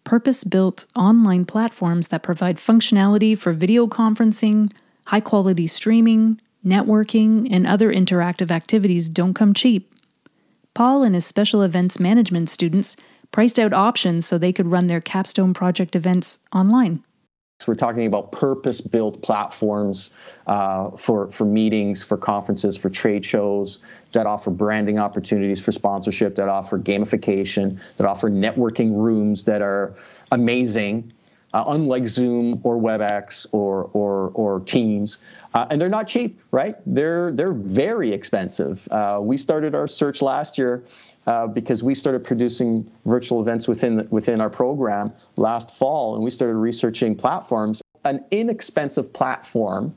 Purpose 0.04 0.44
built 0.44 0.86
online 0.94 1.44
platforms 1.44 2.08
that 2.08 2.22
provide 2.22 2.58
functionality 2.58 3.36
for 3.36 3.52
video 3.52 3.86
conferencing, 3.86 4.72
high 5.06 5.20
quality 5.20 5.66
streaming, 5.66 6.40
networking, 6.64 7.48
and 7.50 7.66
other 7.66 7.92
interactive 7.92 8.50
activities 8.50 9.08
don't 9.08 9.34
come 9.34 9.52
cheap. 9.52 9.92
Paul 10.74 11.02
and 11.02 11.14
his 11.14 11.26
special 11.26 11.62
events 11.62 11.98
management 11.98 12.50
students 12.50 12.96
priced 13.32 13.58
out 13.58 13.72
options 13.72 14.26
so 14.26 14.38
they 14.38 14.52
could 14.52 14.66
run 14.66 14.86
their 14.86 15.00
capstone 15.00 15.54
project 15.54 15.96
events 15.96 16.40
online. 16.52 17.02
So 17.58 17.66
we're 17.68 17.74
talking 17.74 18.04
about 18.04 18.32
purpose-built 18.32 19.22
platforms 19.22 20.10
uh, 20.46 20.90
for 20.90 21.30
for 21.30 21.46
meetings, 21.46 22.02
for 22.02 22.18
conferences, 22.18 22.76
for 22.76 22.90
trade 22.90 23.24
shows 23.24 23.78
that 24.12 24.26
offer 24.26 24.50
branding 24.50 24.98
opportunities 24.98 25.58
for 25.58 25.72
sponsorship, 25.72 26.36
that 26.36 26.50
offer 26.50 26.78
gamification, 26.78 27.80
that 27.96 28.06
offer 28.06 28.28
networking 28.30 28.94
rooms 28.94 29.44
that 29.44 29.62
are 29.62 29.94
amazing, 30.30 31.10
uh, 31.54 31.64
unlike 31.68 32.06
Zoom 32.08 32.60
or 32.64 32.76
WebEx 32.76 33.46
or 33.52 33.90
or 33.92 34.30
or 34.34 34.60
Teams. 34.60 35.18
Uh, 35.54 35.66
and 35.70 35.80
they're 35.80 35.88
not 35.88 36.06
cheap, 36.06 36.40
right? 36.50 36.76
They're 36.86 37.32
they're 37.32 37.52
very 37.52 38.12
expensive. 38.12 38.86
Uh, 38.90 39.20
we 39.22 39.36
started 39.36 39.74
our 39.74 39.86
search 39.86 40.20
last 40.20 40.58
year 40.58 40.84
uh, 41.26 41.46
because 41.46 41.82
we 41.82 41.94
started 41.94 42.24
producing 42.24 42.90
virtual 43.04 43.40
events 43.40 43.66
within 43.66 44.06
within 44.10 44.40
our 44.40 44.50
program 44.50 45.12
last 45.36 45.76
fall, 45.76 46.14
and 46.14 46.24
we 46.24 46.30
started 46.30 46.56
researching 46.56 47.16
platforms. 47.16 47.82
An 48.04 48.24
inexpensive 48.30 49.12
platform 49.12 49.94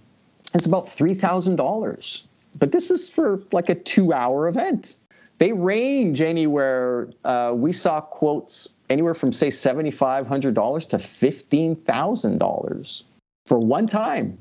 is 0.54 0.66
about 0.66 0.90
three 0.90 1.14
thousand 1.14 1.58
dollars, 1.58 2.24
but 2.58 2.72
this 2.72 2.90
is 2.90 3.10
for 3.10 3.42
like 3.52 3.70
a 3.70 3.76
two-hour 3.76 4.48
event. 4.48 4.96
They 5.40 5.52
range 5.52 6.22
anywhere. 6.22 7.10
Uh, 7.24 7.54
we 7.56 7.74
saw 7.74 8.02
quotes 8.02 8.70
anywhere 8.90 9.14
from 9.14 9.34
say 9.34 9.50
seventy-five 9.50 10.28
hundred 10.28 10.54
dollars 10.54 10.86
to 10.88 11.00
fifteen 11.00 11.76
thousand 11.76 12.38
dollars 12.38 13.04
for 13.46 13.58
one 13.58 13.88
time 13.88 14.38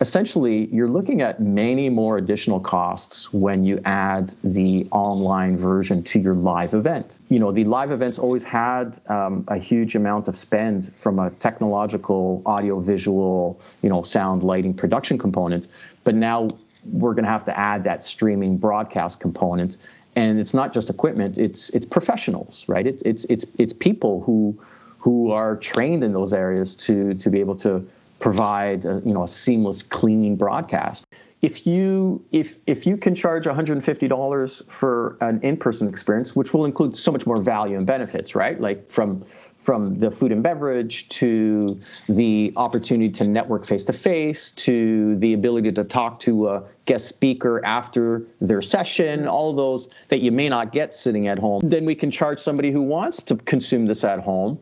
essentially 0.00 0.66
you're 0.72 0.88
looking 0.88 1.22
at 1.22 1.40
many 1.40 1.88
more 1.88 2.18
additional 2.18 2.60
costs 2.60 3.32
when 3.32 3.64
you 3.64 3.80
add 3.84 4.28
the 4.44 4.86
online 4.92 5.56
version 5.56 6.02
to 6.02 6.18
your 6.18 6.34
live 6.34 6.74
event 6.74 7.18
you 7.28 7.38
know 7.38 7.50
the 7.50 7.64
live 7.64 7.90
events 7.90 8.18
always 8.18 8.44
had 8.44 8.98
um, 9.08 9.44
a 9.48 9.58
huge 9.58 9.96
amount 9.96 10.28
of 10.28 10.36
spend 10.36 10.92
from 10.94 11.18
a 11.18 11.30
technological 11.30 12.42
audio 12.46 12.78
visual 12.80 13.60
you 13.82 13.88
know 13.88 14.02
sound 14.02 14.42
lighting 14.42 14.74
production 14.74 15.18
component 15.18 15.66
but 16.04 16.14
now 16.14 16.48
we're 16.92 17.12
going 17.12 17.24
to 17.24 17.30
have 17.30 17.44
to 17.44 17.58
add 17.58 17.84
that 17.84 18.04
streaming 18.04 18.56
broadcast 18.56 19.20
component 19.20 19.76
and 20.18 20.40
it's 20.40 20.54
not 20.54 20.72
just 20.72 20.90
equipment 20.90 21.38
it's 21.38 21.70
it's 21.70 21.86
professionals 21.86 22.64
right 22.68 22.86
it, 22.86 23.02
it's 23.04 23.24
it's 23.26 23.46
it's 23.58 23.72
people 23.72 24.22
who 24.22 24.58
who 24.98 25.30
are 25.30 25.56
trained 25.56 26.02
in 26.04 26.12
those 26.12 26.32
areas 26.32 26.74
to 26.74 27.14
to 27.14 27.30
be 27.30 27.40
able 27.40 27.56
to 27.56 27.86
provide 28.18 28.84
a, 28.84 29.00
you 29.04 29.14
know 29.14 29.24
a 29.24 29.28
seamless, 29.28 29.82
clean 29.82 30.36
broadcast. 30.36 31.06
If 31.40 31.66
you 31.66 32.24
if 32.32 32.56
if 32.66 32.86
you 32.86 32.96
can 32.96 33.14
charge 33.14 33.44
$150 33.44 34.70
for 34.70 35.16
an 35.20 35.40
in-person 35.42 35.88
experience, 35.88 36.34
which 36.34 36.52
will 36.52 36.64
include 36.64 36.96
so 36.96 37.12
much 37.12 37.26
more 37.26 37.40
value 37.40 37.76
and 37.76 37.86
benefits, 37.86 38.34
right? 38.34 38.60
Like 38.60 38.90
from 38.90 39.24
from 39.68 39.98
the 39.98 40.10
food 40.10 40.32
and 40.32 40.42
beverage 40.42 41.06
to 41.10 41.78
the 42.08 42.50
opportunity 42.56 43.10
to 43.10 43.28
network 43.28 43.66
face 43.66 43.84
to 43.84 43.92
face 43.92 44.50
to 44.52 45.14
the 45.16 45.34
ability 45.34 45.70
to 45.70 45.84
talk 45.84 46.18
to 46.18 46.48
a 46.48 46.62
guest 46.86 47.06
speaker 47.06 47.62
after 47.66 48.22
their 48.40 48.62
session, 48.62 49.28
all 49.28 49.52
those 49.52 49.90
that 50.08 50.22
you 50.22 50.32
may 50.32 50.48
not 50.48 50.72
get 50.72 50.94
sitting 50.94 51.28
at 51.28 51.38
home, 51.38 51.60
then 51.62 51.84
we 51.84 51.94
can 51.94 52.10
charge 52.10 52.38
somebody 52.38 52.70
who 52.70 52.80
wants 52.80 53.22
to 53.22 53.36
consume 53.36 53.84
this 53.84 54.04
at 54.04 54.20
home 54.20 54.58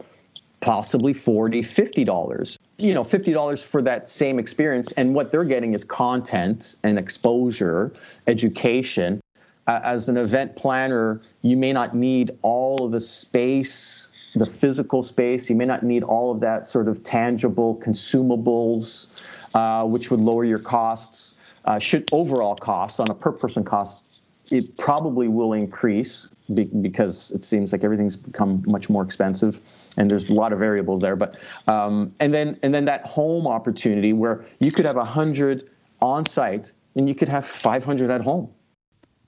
possibly 0.60 1.12
40 1.12 1.62
$50 1.62 2.58
you 2.78 2.92
know 2.92 3.04
$50 3.04 3.64
for 3.64 3.82
that 3.82 4.08
same 4.08 4.40
experience. 4.40 4.90
And 4.90 5.14
what 5.14 5.30
they're 5.30 5.44
getting 5.44 5.74
is 5.74 5.84
content 5.84 6.74
and 6.82 6.98
exposure 6.98 7.92
education. 8.26 9.20
As 9.68 10.08
an 10.08 10.16
event 10.16 10.56
planner 10.56 11.20
you 11.42 11.56
may 11.56 11.72
not 11.72 11.94
need 11.94 12.36
all 12.42 12.84
of 12.84 12.90
the 12.90 13.00
space 13.00 14.10
the 14.36 14.46
physical 14.46 15.02
space. 15.02 15.48
You 15.50 15.56
may 15.56 15.64
not 15.64 15.82
need 15.82 16.02
all 16.02 16.30
of 16.30 16.40
that 16.40 16.66
sort 16.66 16.88
of 16.88 17.02
tangible 17.02 17.76
consumables, 17.76 19.08
uh, 19.54 19.84
which 19.86 20.10
would 20.10 20.20
lower 20.20 20.44
your 20.44 20.58
costs. 20.58 21.36
Uh, 21.64 21.78
should 21.78 22.08
overall 22.12 22.54
costs 22.54 23.00
on 23.00 23.10
a 23.10 23.14
per 23.14 23.32
person 23.32 23.64
cost, 23.64 24.02
it 24.50 24.76
probably 24.76 25.26
will 25.26 25.52
increase 25.52 26.30
be- 26.54 26.70
because 26.80 27.32
it 27.32 27.44
seems 27.44 27.72
like 27.72 27.82
everything's 27.82 28.14
become 28.14 28.62
much 28.66 28.88
more 28.88 29.02
expensive, 29.02 29.58
and 29.96 30.08
there's 30.08 30.30
a 30.30 30.34
lot 30.34 30.52
of 30.52 30.60
variables 30.60 31.00
there. 31.00 31.16
But 31.16 31.34
um, 31.66 32.14
and 32.20 32.32
then 32.32 32.58
and 32.62 32.72
then 32.72 32.84
that 32.84 33.04
home 33.06 33.48
opportunity 33.48 34.12
where 34.12 34.44
you 34.60 34.70
could 34.70 34.84
have 34.84 34.96
hundred 34.96 35.68
on 36.00 36.26
site 36.26 36.72
and 36.94 37.08
you 37.08 37.14
could 37.14 37.28
have 37.28 37.44
500 37.44 38.10
at 38.10 38.22
home. 38.22 38.48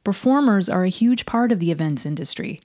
Performers 0.04 0.68
are 0.68 0.84
a 0.84 0.88
huge 0.88 1.26
part 1.26 1.52
of 1.52 1.60
the 1.60 1.70
events 1.70 2.06
industry 2.06 2.58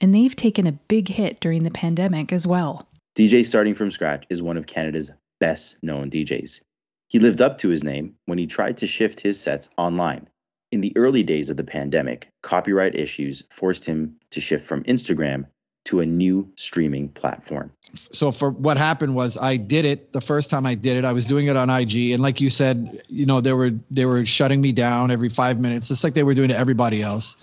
and 0.00 0.14
they've 0.14 0.34
taken 0.34 0.66
a 0.66 0.72
big 0.72 1.08
hit 1.08 1.40
during 1.40 1.62
the 1.62 1.70
pandemic 1.70 2.32
as 2.32 2.46
well. 2.46 2.86
DJ 3.16 3.44
Starting 3.44 3.74
from 3.74 3.90
Scratch 3.90 4.24
is 4.30 4.42
one 4.42 4.56
of 4.56 4.66
Canada's 4.66 5.10
best 5.40 5.76
known 5.82 6.10
DJs. 6.10 6.60
He 7.08 7.18
lived 7.18 7.40
up 7.40 7.58
to 7.58 7.68
his 7.68 7.82
name 7.82 8.14
when 8.26 8.38
he 8.38 8.46
tried 8.46 8.76
to 8.78 8.86
shift 8.86 9.20
his 9.20 9.40
sets 9.40 9.68
online. 9.78 10.28
In 10.70 10.82
the 10.82 10.92
early 10.96 11.22
days 11.22 11.48
of 11.48 11.56
the 11.56 11.64
pandemic, 11.64 12.28
copyright 12.42 12.94
issues 12.94 13.42
forced 13.50 13.86
him 13.86 14.16
to 14.30 14.40
shift 14.40 14.66
from 14.66 14.84
Instagram 14.84 15.46
to 15.86 16.00
a 16.00 16.06
new 16.06 16.52
streaming 16.56 17.08
platform. 17.08 17.72
So 18.12 18.30
for 18.30 18.50
what 18.50 18.76
happened 18.76 19.14
was 19.14 19.38
I 19.38 19.56
did 19.56 19.86
it 19.86 20.12
the 20.12 20.20
first 20.20 20.50
time 20.50 20.66
I 20.66 20.74
did 20.74 20.98
it 20.98 21.06
I 21.06 21.14
was 21.14 21.24
doing 21.24 21.46
it 21.46 21.56
on 21.56 21.70
IG 21.70 22.10
and 22.10 22.22
like 22.22 22.42
you 22.42 22.50
said 22.50 23.02
you 23.08 23.24
know 23.24 23.40
they 23.40 23.54
were 23.54 23.70
they 23.90 24.04
were 24.04 24.26
shutting 24.26 24.60
me 24.60 24.72
down 24.72 25.10
every 25.10 25.30
5 25.30 25.58
minutes 25.58 25.88
just 25.88 26.04
like 26.04 26.12
they 26.12 26.24
were 26.24 26.34
doing 26.34 26.50
to 26.50 26.58
everybody 26.58 27.00
else 27.00 27.36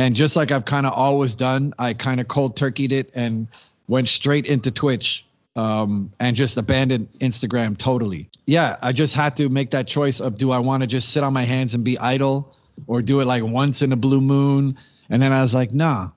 and 0.00 0.14
just 0.14 0.34
like 0.34 0.50
I've 0.50 0.64
kind 0.64 0.86
of 0.86 0.94
always 0.94 1.34
done, 1.34 1.74
I 1.78 1.92
kind 1.92 2.20
of 2.20 2.28
cold 2.28 2.56
turkeyed 2.56 2.92
it 2.92 3.10
and 3.14 3.48
went 3.86 4.08
straight 4.08 4.46
into 4.46 4.70
Twitch 4.70 5.26
um, 5.56 6.12
and 6.18 6.34
just 6.34 6.56
abandoned 6.56 7.10
Instagram 7.20 7.76
totally. 7.76 8.30
Yeah, 8.46 8.76
I 8.80 8.92
just 8.92 9.14
had 9.14 9.36
to 9.36 9.48
make 9.50 9.72
that 9.72 9.86
choice 9.86 10.20
of 10.20 10.38
do 10.38 10.52
I 10.52 10.60
want 10.60 10.82
to 10.82 10.86
just 10.86 11.10
sit 11.10 11.22
on 11.22 11.34
my 11.34 11.42
hands 11.42 11.74
and 11.74 11.84
be 11.84 11.98
idle 11.98 12.56
or 12.86 13.02
do 13.02 13.20
it 13.20 13.26
like 13.26 13.44
once 13.44 13.82
in 13.82 13.92
a 13.92 13.96
blue 13.96 14.22
moon? 14.22 14.78
And 15.10 15.20
then 15.20 15.32
I 15.32 15.42
was 15.42 15.54
like, 15.54 15.72
nah. 15.72 16.10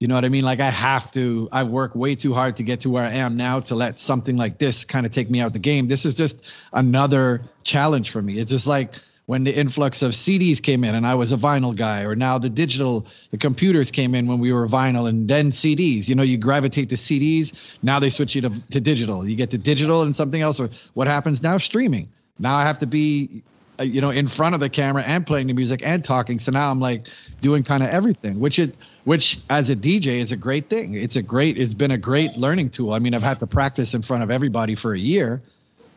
You 0.00 0.08
know 0.08 0.14
what 0.14 0.24
I 0.24 0.28
mean? 0.30 0.44
Like 0.44 0.60
I 0.60 0.70
have 0.70 1.10
to, 1.12 1.48
I 1.52 1.64
work 1.64 1.94
way 1.94 2.14
too 2.16 2.32
hard 2.34 2.56
to 2.56 2.62
get 2.62 2.80
to 2.80 2.90
where 2.90 3.04
I 3.04 3.14
am 3.16 3.36
now 3.36 3.60
to 3.60 3.74
let 3.74 3.98
something 3.98 4.36
like 4.36 4.58
this 4.58 4.84
kind 4.84 5.04
of 5.04 5.12
take 5.12 5.30
me 5.30 5.40
out 5.40 5.52
the 5.52 5.58
game. 5.58 5.88
This 5.88 6.04
is 6.04 6.14
just 6.14 6.50
another 6.72 7.42
challenge 7.62 8.10
for 8.10 8.20
me. 8.20 8.38
It's 8.38 8.50
just 8.50 8.66
like 8.66 8.94
when 9.30 9.44
the 9.44 9.56
influx 9.56 10.02
of 10.02 10.10
CDs 10.10 10.60
came 10.60 10.82
in 10.82 10.92
and 10.96 11.06
I 11.06 11.14
was 11.14 11.30
a 11.30 11.36
vinyl 11.36 11.76
guy, 11.76 12.02
or 12.02 12.16
now 12.16 12.38
the 12.38 12.50
digital, 12.50 13.06
the 13.30 13.38
computers 13.38 13.92
came 13.92 14.16
in 14.16 14.26
when 14.26 14.40
we 14.40 14.52
were 14.52 14.66
vinyl 14.66 15.08
and 15.08 15.28
then 15.28 15.52
CDs. 15.52 16.08
You 16.08 16.16
know, 16.16 16.24
you 16.24 16.36
gravitate 16.36 16.88
to 16.88 16.96
CDs. 16.96 17.76
Now 17.80 18.00
they 18.00 18.10
switch 18.10 18.34
you 18.34 18.40
to, 18.40 18.70
to 18.70 18.80
digital. 18.80 19.24
You 19.28 19.36
get 19.36 19.50
to 19.50 19.58
digital 19.58 20.02
and 20.02 20.16
something 20.16 20.42
else. 20.42 20.58
Or 20.58 20.68
what 20.94 21.06
happens 21.06 21.44
now? 21.44 21.58
Streaming. 21.58 22.08
Now 22.40 22.56
I 22.56 22.64
have 22.64 22.80
to 22.80 22.88
be, 22.88 23.44
uh, 23.78 23.84
you 23.84 24.00
know, 24.00 24.10
in 24.10 24.26
front 24.26 24.56
of 24.56 24.60
the 24.60 24.68
camera 24.68 25.04
and 25.04 25.24
playing 25.24 25.46
the 25.46 25.52
music 25.52 25.86
and 25.86 26.02
talking. 26.02 26.40
So 26.40 26.50
now 26.50 26.68
I'm 26.68 26.80
like 26.80 27.06
doing 27.40 27.62
kind 27.62 27.84
of 27.84 27.90
everything, 27.90 28.40
which 28.40 28.58
it, 28.58 28.74
which 29.04 29.38
as 29.48 29.70
a 29.70 29.76
DJ 29.76 30.16
is 30.16 30.32
a 30.32 30.36
great 30.36 30.68
thing. 30.68 30.94
It's 30.94 31.14
a 31.14 31.22
great, 31.22 31.56
it's 31.56 31.74
been 31.74 31.92
a 31.92 31.98
great 31.98 32.36
learning 32.36 32.70
tool. 32.70 32.92
I 32.92 32.98
mean, 32.98 33.14
I've 33.14 33.22
had 33.22 33.38
to 33.38 33.46
practice 33.46 33.94
in 33.94 34.02
front 34.02 34.24
of 34.24 34.32
everybody 34.32 34.74
for 34.74 34.92
a 34.92 34.98
year, 34.98 35.40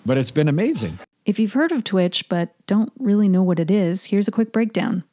but 0.06 0.20
it's 0.20 0.30
been 0.30 0.50
amazing. 0.50 1.00
If 1.26 1.40
you've 1.40 1.54
heard 1.54 1.72
of 1.72 1.86
Twitch 1.86 2.28
but 2.28 2.54
don't 2.68 2.92
really 3.00 3.30
know 3.30 3.44
what 3.44 3.60
it 3.60 3.72
is, 3.72 4.06
here's 4.06 4.28
a 4.28 4.32
quick 4.32 4.52
breakdown. 4.52 5.06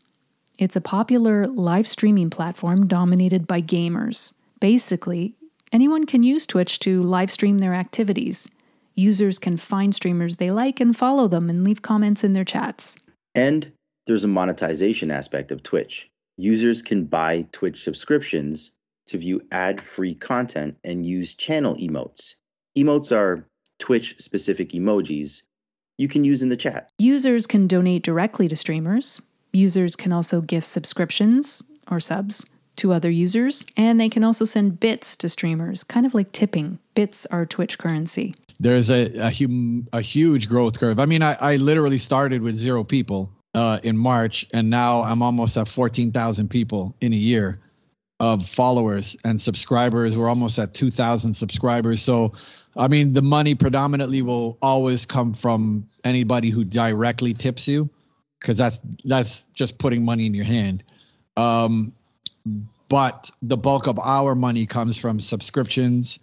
It's 0.58 0.74
a 0.74 0.80
popular 0.80 1.46
live 1.46 1.86
streaming 1.86 2.30
platform 2.30 2.88
dominated 2.88 3.46
by 3.46 3.62
gamers. 3.62 4.32
Basically, 4.58 5.36
anyone 5.72 6.06
can 6.06 6.24
use 6.24 6.46
Twitch 6.46 6.80
to 6.80 7.00
live 7.00 7.30
stream 7.30 7.58
their 7.58 7.74
activities. 7.74 8.50
Users 8.94 9.38
can 9.38 9.56
find 9.56 9.94
streamers 9.94 10.36
they 10.36 10.50
like 10.50 10.80
and 10.80 10.96
follow 10.96 11.28
them 11.28 11.48
and 11.48 11.62
leave 11.62 11.82
comments 11.82 12.24
in 12.24 12.32
their 12.32 12.44
chats. 12.44 12.96
And 13.36 13.70
there's 14.08 14.24
a 14.24 14.28
monetization 14.28 15.12
aspect 15.12 15.52
of 15.52 15.62
Twitch. 15.62 16.10
Users 16.36 16.82
can 16.82 17.04
buy 17.04 17.46
Twitch 17.52 17.84
subscriptions 17.84 18.72
to 19.06 19.18
view 19.18 19.40
ad 19.52 19.80
free 19.80 20.16
content 20.16 20.76
and 20.82 21.06
use 21.06 21.34
channel 21.34 21.76
emotes. 21.76 22.34
Emotes 22.76 23.16
are 23.16 23.46
Twitch 23.78 24.16
specific 24.18 24.70
emojis 24.70 25.42
you 26.00 26.08
can 26.08 26.24
use 26.24 26.42
in 26.42 26.48
the 26.48 26.56
chat. 26.56 26.88
Users 26.98 27.46
can 27.46 27.66
donate 27.66 28.02
directly 28.02 28.48
to 28.48 28.56
streamers. 28.56 29.20
Users 29.52 29.96
can 29.96 30.12
also 30.12 30.40
gift 30.40 30.66
subscriptions 30.66 31.62
or 31.90 32.00
subs 32.00 32.46
to 32.76 32.92
other 32.92 33.10
users, 33.10 33.66
and 33.76 34.00
they 34.00 34.08
can 34.08 34.24
also 34.24 34.46
send 34.46 34.80
bits 34.80 35.14
to 35.16 35.28
streamers, 35.28 35.84
kind 35.84 36.06
of 36.06 36.14
like 36.14 36.32
tipping. 36.32 36.78
Bits 36.94 37.26
are 37.26 37.44
Twitch 37.44 37.78
currency. 37.78 38.34
There's 38.58 38.90
a 38.90 39.14
a, 39.18 39.30
hum, 39.30 39.88
a 39.92 40.00
huge 40.00 40.48
growth 40.48 40.80
curve. 40.80 40.98
I 40.98 41.04
mean, 41.04 41.22
I, 41.22 41.36
I 41.40 41.56
literally 41.56 41.98
started 41.98 42.40
with 42.40 42.54
zero 42.54 42.82
people 42.82 43.30
uh, 43.54 43.80
in 43.82 43.98
March, 43.98 44.46
and 44.54 44.70
now 44.70 45.02
I'm 45.02 45.22
almost 45.22 45.56
at 45.58 45.68
14,000 45.68 46.48
people 46.48 46.94
in 47.02 47.12
a 47.12 47.16
year 47.16 47.60
of 48.20 48.46
followers 48.46 49.16
and 49.24 49.40
subscribers. 49.40 50.16
We're 50.16 50.28
almost 50.28 50.58
at 50.58 50.72
2,000 50.74 51.34
subscribers. 51.34 52.02
So 52.02 52.34
I 52.76 52.88
mean, 52.88 53.12
the 53.12 53.22
money 53.22 53.54
predominantly 53.54 54.22
will 54.22 54.58
always 54.62 55.06
come 55.06 55.34
from 55.34 55.88
anybody 56.04 56.50
who 56.50 56.64
directly 56.64 57.34
tips 57.34 57.66
you, 57.66 57.90
because 58.38 58.56
that's 58.56 58.80
that's 59.04 59.44
just 59.54 59.78
putting 59.78 60.04
money 60.04 60.26
in 60.26 60.34
your 60.34 60.44
hand. 60.44 60.84
Um, 61.36 61.92
but 62.88 63.30
the 63.42 63.56
bulk 63.56 63.86
of 63.86 63.98
our 63.98 64.34
money 64.34 64.66
comes 64.66 64.96
from 64.96 65.20
subscriptions, 65.20 66.18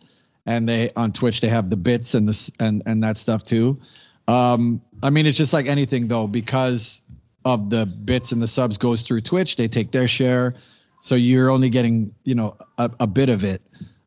and 0.46 0.68
they 0.68 0.89
on 0.96 1.12
Twitch 1.12 1.42
they 1.42 1.50
have 1.50 1.70
the 1.70 1.77
bits 1.77 2.13
and 2.13 2.27
this 2.27 2.50
and 2.60 2.84
and 2.86 3.04
that 3.04 3.18
stuff 3.18 3.44
too. 3.44 3.80
Um, 4.27 4.82
I 5.04 5.10
mean, 5.10 5.25
it's 5.25 5.38
just 5.38 5.54
like 5.54 5.68
anything 5.68 6.08
though, 6.08 6.27
because 6.27 7.01
of 7.46 7.70
the 7.70 7.86
bits 7.86 8.32
and 8.32 8.42
the 8.42 8.48
subs 8.48 8.77
goes 8.77 9.01
through 9.01 9.22
Twitch, 9.22 9.56
they 9.56 9.68
take 9.68 9.92
their 9.92 10.08
share, 10.08 10.56
so 11.01 11.16
you're 11.16 11.50
only 11.50 11.70
getting 11.70 12.16
you 12.24 12.36
know 12.36 12.56
a, 12.77 12.89
a 13.01 13.08
bit 13.08 13.30
of 13.30 13.44
it 13.44 13.62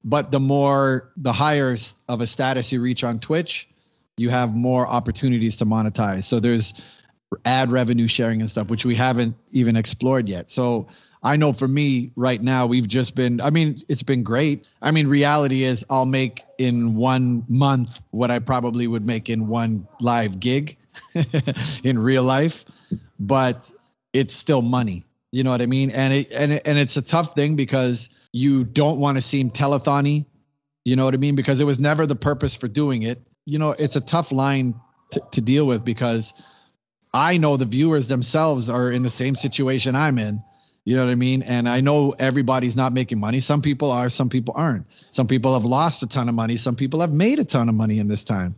but 0.05 0.31
the 0.31 0.41
more 0.41 1.11
the 1.17 1.33
higher 1.33 1.77
of 2.09 2.21
a 2.21 2.27
status 2.27 2.73
you 2.73 2.81
reach 2.81 3.05
on 3.05 3.21
Twitch, 3.21 3.69
you 4.17 4.31
have 4.31 4.55
more 4.55 4.87
opportunities 4.87 5.57
to 5.57 5.67
monetize. 5.67 6.25
So 6.25 6.41
there's 6.41 6.75
ad 7.45 7.71
revenue 7.71 8.09
sharing 8.09 8.41
and 8.41 8.51
stuff, 8.51 8.69
which 8.69 8.85
we 8.85 8.95
haven't 8.95 9.37
even 9.53 9.77
explored 9.77 10.29
yet. 10.29 10.51
So 10.51 10.89
I 11.23 11.37
know 11.37 11.53
for 11.53 11.69
me 11.69 12.13
right 12.17 12.41
now, 12.43 12.67
we've 12.67 12.89
just 12.89 13.15
been, 13.15 13.41
I 13.41 13.51
mean, 13.51 13.77
it's 13.89 14.03
been 14.03 14.23
great. 14.23 14.67
I 14.81 14.91
mean, 14.91 15.07
reality 15.07 15.63
is 15.63 15.85
I'll 15.91 16.07
make 16.07 16.43
in 16.59 16.95
one 16.95 17.45
month 17.49 18.03
what 18.11 18.31
I 18.31 18.39
probably 18.39 18.87
would 18.87 19.07
make 19.07 19.29
in 19.29 19.47
one 19.47 19.87
live 20.01 20.41
gig 20.41 20.79
in 21.85 21.99
real 21.99 22.23
life, 22.23 22.65
but 23.19 23.71
it's 24.13 24.35
still 24.35 24.63
money. 24.63 25.05
You 25.31 25.45
know 25.45 25.51
what 25.51 25.61
I 25.61 25.67
mean? 25.67 25.91
And 25.91 26.13
it, 26.13 26.33
and 26.33 26.53
it, 26.53 26.63
and 26.65 26.79
it's 26.79 26.97
a 26.97 27.03
tough 27.03 27.35
thing 27.35 27.55
because 27.55 28.09
you 28.33 28.65
don't 28.65 28.99
want 28.99 29.17
to 29.17 29.21
seem 29.21 29.51
telethony. 29.51 30.27
You 30.85 30.97
know 30.97 31.05
what 31.05 31.15
I 31.15 31.19
mean? 31.19 31.35
Because 31.35 31.61
it 31.61 31.65
was 31.65 31.79
never 31.79 32.07
the 32.07 32.17
purpose 32.17 32.55
for 32.55 32.69
doing 32.69 33.03
it. 33.03 33.21
You 33.45 33.59
know, 33.59 33.73
it's 33.73 33.97
a 33.97 34.01
tough 34.01 34.33
line 34.33 34.75
to, 35.11 35.23
to 35.33 35.41
deal 35.41 35.67
with 35.67 35.85
because 35.85 36.33
I 37.13 37.39
know 37.39 37.57
the 37.57 37.65
viewers 37.65 38.09
themselves 38.09 38.71
are 38.71 38.91
in 38.91 39.03
the 39.03 39.11
same 39.11 39.35
situation 39.35 39.97
I'm 39.97 40.19
in. 40.19 40.43
You 40.85 40.97
know 40.97 41.05
what 41.05 41.11
I 41.11 41.17
mean? 41.17 41.43
And 41.43 41.69
I 41.69 41.83
know 41.83 42.15
everybody's 42.19 42.75
not 42.75 42.93
making 42.93 43.21
money. 43.21 43.41
Some 43.41 43.61
people 43.61 43.91
are, 43.91 44.09
some 44.09 44.29
people 44.29 44.55
aren't. 44.57 44.87
Some 45.11 45.27
people 45.27 45.55
have 45.55 45.65
lost 45.65 46.03
a 46.03 46.07
ton 46.07 46.29
of 46.29 46.35
money. 46.35 46.57
Some 46.57 46.75
people 46.75 47.01
have 47.01 47.13
made 47.13 47.39
a 47.39 47.45
ton 47.45 47.69
of 47.69 47.75
money 47.75 47.99
in 47.99 48.09
this 48.09 48.25
time. 48.25 48.57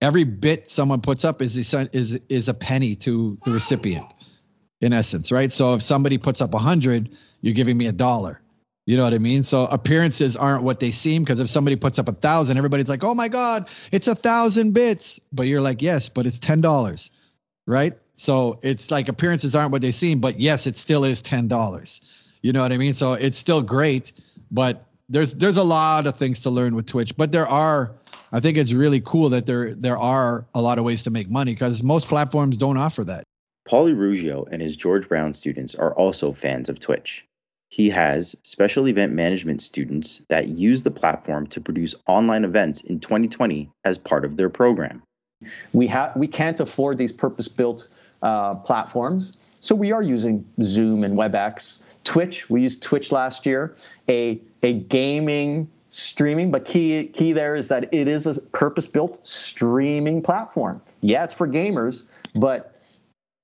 Every 0.00 0.24
bit 0.24 0.68
someone 0.68 1.00
puts 1.00 1.24
up 1.24 1.42
is 1.42 1.56
is 1.56 2.20
is 2.28 2.48
a 2.48 2.54
penny 2.54 2.94
to 2.96 3.36
the 3.44 3.50
recipient, 3.50 4.06
in 4.80 4.92
essence, 4.92 5.32
right? 5.32 5.50
So 5.50 5.74
if 5.74 5.82
somebody 5.82 6.18
puts 6.18 6.40
up 6.40 6.54
a 6.54 6.58
hundred, 6.58 7.10
you're 7.40 7.54
giving 7.54 7.76
me 7.76 7.88
a 7.88 7.92
dollar 7.92 8.40
You 8.88 8.96
know 8.96 9.04
what 9.04 9.12
I 9.12 9.18
mean? 9.18 9.42
So 9.42 9.66
appearances 9.66 10.34
aren't 10.34 10.62
what 10.62 10.80
they 10.80 10.92
seem 10.92 11.22
because 11.22 11.40
if 11.40 11.48
somebody 11.50 11.76
puts 11.76 11.98
up 11.98 12.08
a 12.08 12.12
thousand, 12.12 12.56
everybody's 12.56 12.88
like, 12.88 13.04
"Oh 13.04 13.14
my 13.14 13.28
God, 13.28 13.68
it's 13.92 14.08
a 14.08 14.14
thousand 14.14 14.72
bits," 14.72 15.20
but 15.30 15.46
you're 15.46 15.60
like, 15.60 15.82
"Yes, 15.82 16.08
but 16.08 16.26
it's 16.26 16.38
ten 16.38 16.62
dollars." 16.62 17.10
right? 17.68 17.92
So 18.16 18.58
it's 18.62 18.90
like 18.90 19.08
appearances 19.08 19.54
aren't 19.54 19.70
what 19.70 19.82
they 19.82 19.92
seem, 19.92 20.18
but 20.18 20.40
yes, 20.40 20.66
it 20.66 20.76
still 20.76 21.04
is 21.04 21.22
ten 21.22 21.46
dollars. 21.46 22.00
You 22.42 22.52
know 22.52 22.62
what 22.62 22.72
I 22.72 22.78
mean? 22.78 22.94
So 22.94 23.12
it's 23.12 23.38
still 23.38 23.62
great, 23.62 24.12
but 24.50 24.86
there's 25.08 25.34
there's 25.34 25.58
a 25.58 25.62
lot 25.62 26.06
of 26.08 26.16
things 26.16 26.40
to 26.40 26.50
learn 26.50 26.74
with 26.74 26.86
Twitch. 26.86 27.16
But 27.16 27.30
there 27.30 27.46
are, 27.46 27.94
I 28.32 28.40
think 28.40 28.56
it's 28.56 28.72
really 28.72 29.00
cool 29.00 29.28
that 29.28 29.46
there 29.46 29.74
there 29.74 29.98
are 29.98 30.46
a 30.54 30.62
lot 30.62 30.78
of 30.78 30.84
ways 30.84 31.04
to 31.04 31.10
make 31.10 31.30
money 31.30 31.52
because 31.52 31.82
most 31.82 32.08
platforms 32.08 32.56
don't 32.56 32.78
offer 32.78 33.04
that. 33.04 33.22
Paulie 33.68 33.94
Ruggio 33.94 34.48
and 34.50 34.62
his 34.62 34.74
George 34.74 35.08
Brown 35.08 35.34
students 35.34 35.74
are 35.74 35.94
also 35.94 36.32
fans 36.32 36.70
of 36.70 36.80
Twitch. 36.80 37.27
He 37.70 37.90
has 37.90 38.34
special 38.42 38.88
event 38.88 39.12
management 39.12 39.60
students 39.60 40.22
that 40.28 40.48
use 40.48 40.82
the 40.82 40.90
platform 40.90 41.46
to 41.48 41.60
produce 41.60 41.94
online 42.06 42.44
events 42.44 42.80
in 42.80 42.98
2020 42.98 43.70
as 43.84 43.98
part 43.98 44.24
of 44.24 44.36
their 44.36 44.48
program. 44.48 45.02
We 45.72 45.86
have 45.88 46.16
we 46.16 46.26
can't 46.26 46.58
afford 46.58 46.98
these 46.98 47.12
purpose-built 47.12 47.88
uh, 48.22 48.56
platforms, 48.56 49.36
so 49.60 49.74
we 49.74 49.92
are 49.92 50.02
using 50.02 50.44
Zoom 50.62 51.04
and 51.04 51.16
WebEx. 51.16 51.80
Twitch, 52.04 52.50
we 52.50 52.62
used 52.62 52.82
Twitch 52.82 53.12
last 53.12 53.46
year, 53.46 53.76
a 54.08 54.40
a 54.62 54.72
gaming 54.72 55.68
streaming, 55.90 56.50
but 56.50 56.64
key 56.64 57.06
key 57.12 57.32
there 57.32 57.54
is 57.54 57.68
that 57.68 57.92
it 57.92 58.08
is 58.08 58.26
a 58.26 58.40
purpose-built 58.40 59.20
streaming 59.26 60.22
platform. 60.22 60.80
Yeah, 61.02 61.22
it's 61.22 61.34
for 61.34 61.46
gamers, 61.46 62.08
but 62.34 62.74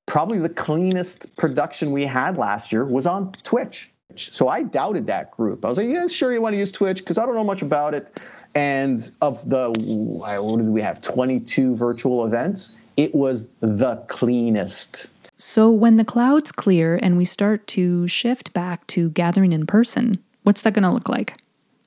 probably 0.07 0.38
the 0.38 0.49
cleanest 0.49 1.37
production 1.37 1.93
we 1.93 2.04
had 2.04 2.37
last 2.37 2.73
year 2.73 2.85
was 2.85 3.07
on 3.07 3.31
Twitch. 3.45 3.93
So 4.16 4.49
I 4.49 4.62
doubted 4.62 5.06
that 5.06 5.30
group. 5.30 5.64
I 5.64 5.68
was 5.68 5.78
like, 5.78 5.88
yeah, 5.88 6.06
sure, 6.06 6.33
you 6.33 6.40
want 6.40 6.54
to 6.54 6.59
use 6.59 6.73
Twitch 6.73 6.99
because 6.99 7.18
I 7.18 7.26
don't 7.26 7.35
know 7.35 7.44
much 7.44 7.62
about 7.62 7.94
it. 7.94 8.21
And 8.54 9.11
of 9.21 9.49
the, 9.49 9.71
what 9.78 10.59
did 10.59 10.68
we 10.68 10.83
have, 10.83 11.02
22 11.02 11.76
virtual 11.76 12.25
events, 12.25 12.75
it 12.97 13.14
was 13.14 13.49
the 13.61 13.97
cleanest. 14.09 15.11
So 15.37 15.71
when 15.71 15.97
the 15.97 16.04
clouds 16.04 16.52
clear 16.52 16.99
and 17.02 17.16
we 17.16 17.25
start 17.25 17.66
to 17.68 18.06
shift 18.06 18.52
back 18.52 18.87
to 18.88 19.11
gathering 19.11 19.52
in 19.52 19.66
person, 19.66 20.23
what's 20.44 20.62
that 20.62 20.75
going 20.75 20.85
to 20.85 20.90
look 20.90 21.09
like? 21.09 21.37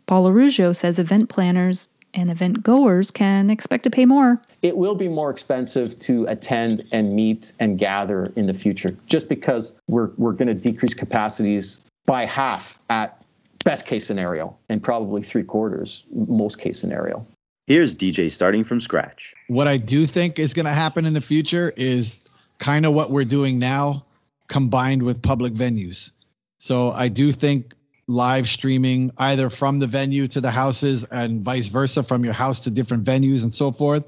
Paul 0.06 0.30
Arugio 0.30 0.76
says 0.76 1.00
event 1.00 1.30
planners 1.30 1.90
and 2.14 2.32
event 2.32 2.64
goers 2.64 3.12
can 3.12 3.50
expect 3.50 3.84
to 3.84 3.90
pay 3.90 4.06
more. 4.06 4.42
It 4.62 4.76
will 4.76 4.96
be 4.96 5.08
more 5.08 5.30
expensive 5.30 5.98
to 6.00 6.26
attend 6.26 6.84
and 6.92 7.16
meet 7.16 7.54
and 7.60 7.78
gather 7.78 8.34
in 8.36 8.48
the 8.48 8.54
future 8.54 8.96
just 9.06 9.30
because 9.30 9.76
we're, 9.88 10.10
we're 10.18 10.32
going 10.34 10.48
to 10.48 10.54
decrease 10.54 10.94
capacities 10.94 11.86
by 12.08 12.26
half 12.26 12.80
at 12.90 13.22
best 13.64 13.86
case 13.86 14.08
scenario 14.08 14.58
and 14.70 14.82
probably 14.82 15.22
three 15.22 15.44
quarters 15.44 16.06
most 16.12 16.58
case 16.58 16.80
scenario. 16.80 17.28
Here's 17.68 17.96
DJ 17.96 18.32
starting 18.32 18.64
from 18.64 18.82
scratch. 18.82 19.36
What 19.48 19.68
I 19.68 19.78
do 19.78 20.06
think 20.06 20.40
is 20.40 20.54
going 20.54 20.66
to 20.66 20.72
happen 20.72 21.06
in 21.06 21.14
the 21.14 21.22
future 21.22 21.74
is 21.76 22.22
kind 22.60 22.86
of 22.86 22.94
what 22.94 23.12
we're 23.12 23.26
doing 23.26 23.60
now 23.60 24.06
combined 24.48 25.04
with 25.04 25.22
public 25.22 25.54
venues. 25.54 26.12
So 26.60 26.92
I 26.92 27.10
do 27.10 27.34
think 27.34 27.74
live 28.08 28.48
streaming 28.48 29.12
either 29.18 29.50
from 29.50 29.80
the 29.80 29.88
venue 29.88 30.28
to 30.28 30.40
the 30.40 30.50
houses 30.50 31.04
and 31.04 31.42
vice 31.42 31.68
versa 31.68 32.04
from 32.04 32.24
your 32.24 32.34
house 32.34 32.62
to 32.62 32.72
different 32.72 33.04
venues 33.04 33.44
and 33.44 33.54
so 33.54 33.74
forth 33.74 34.06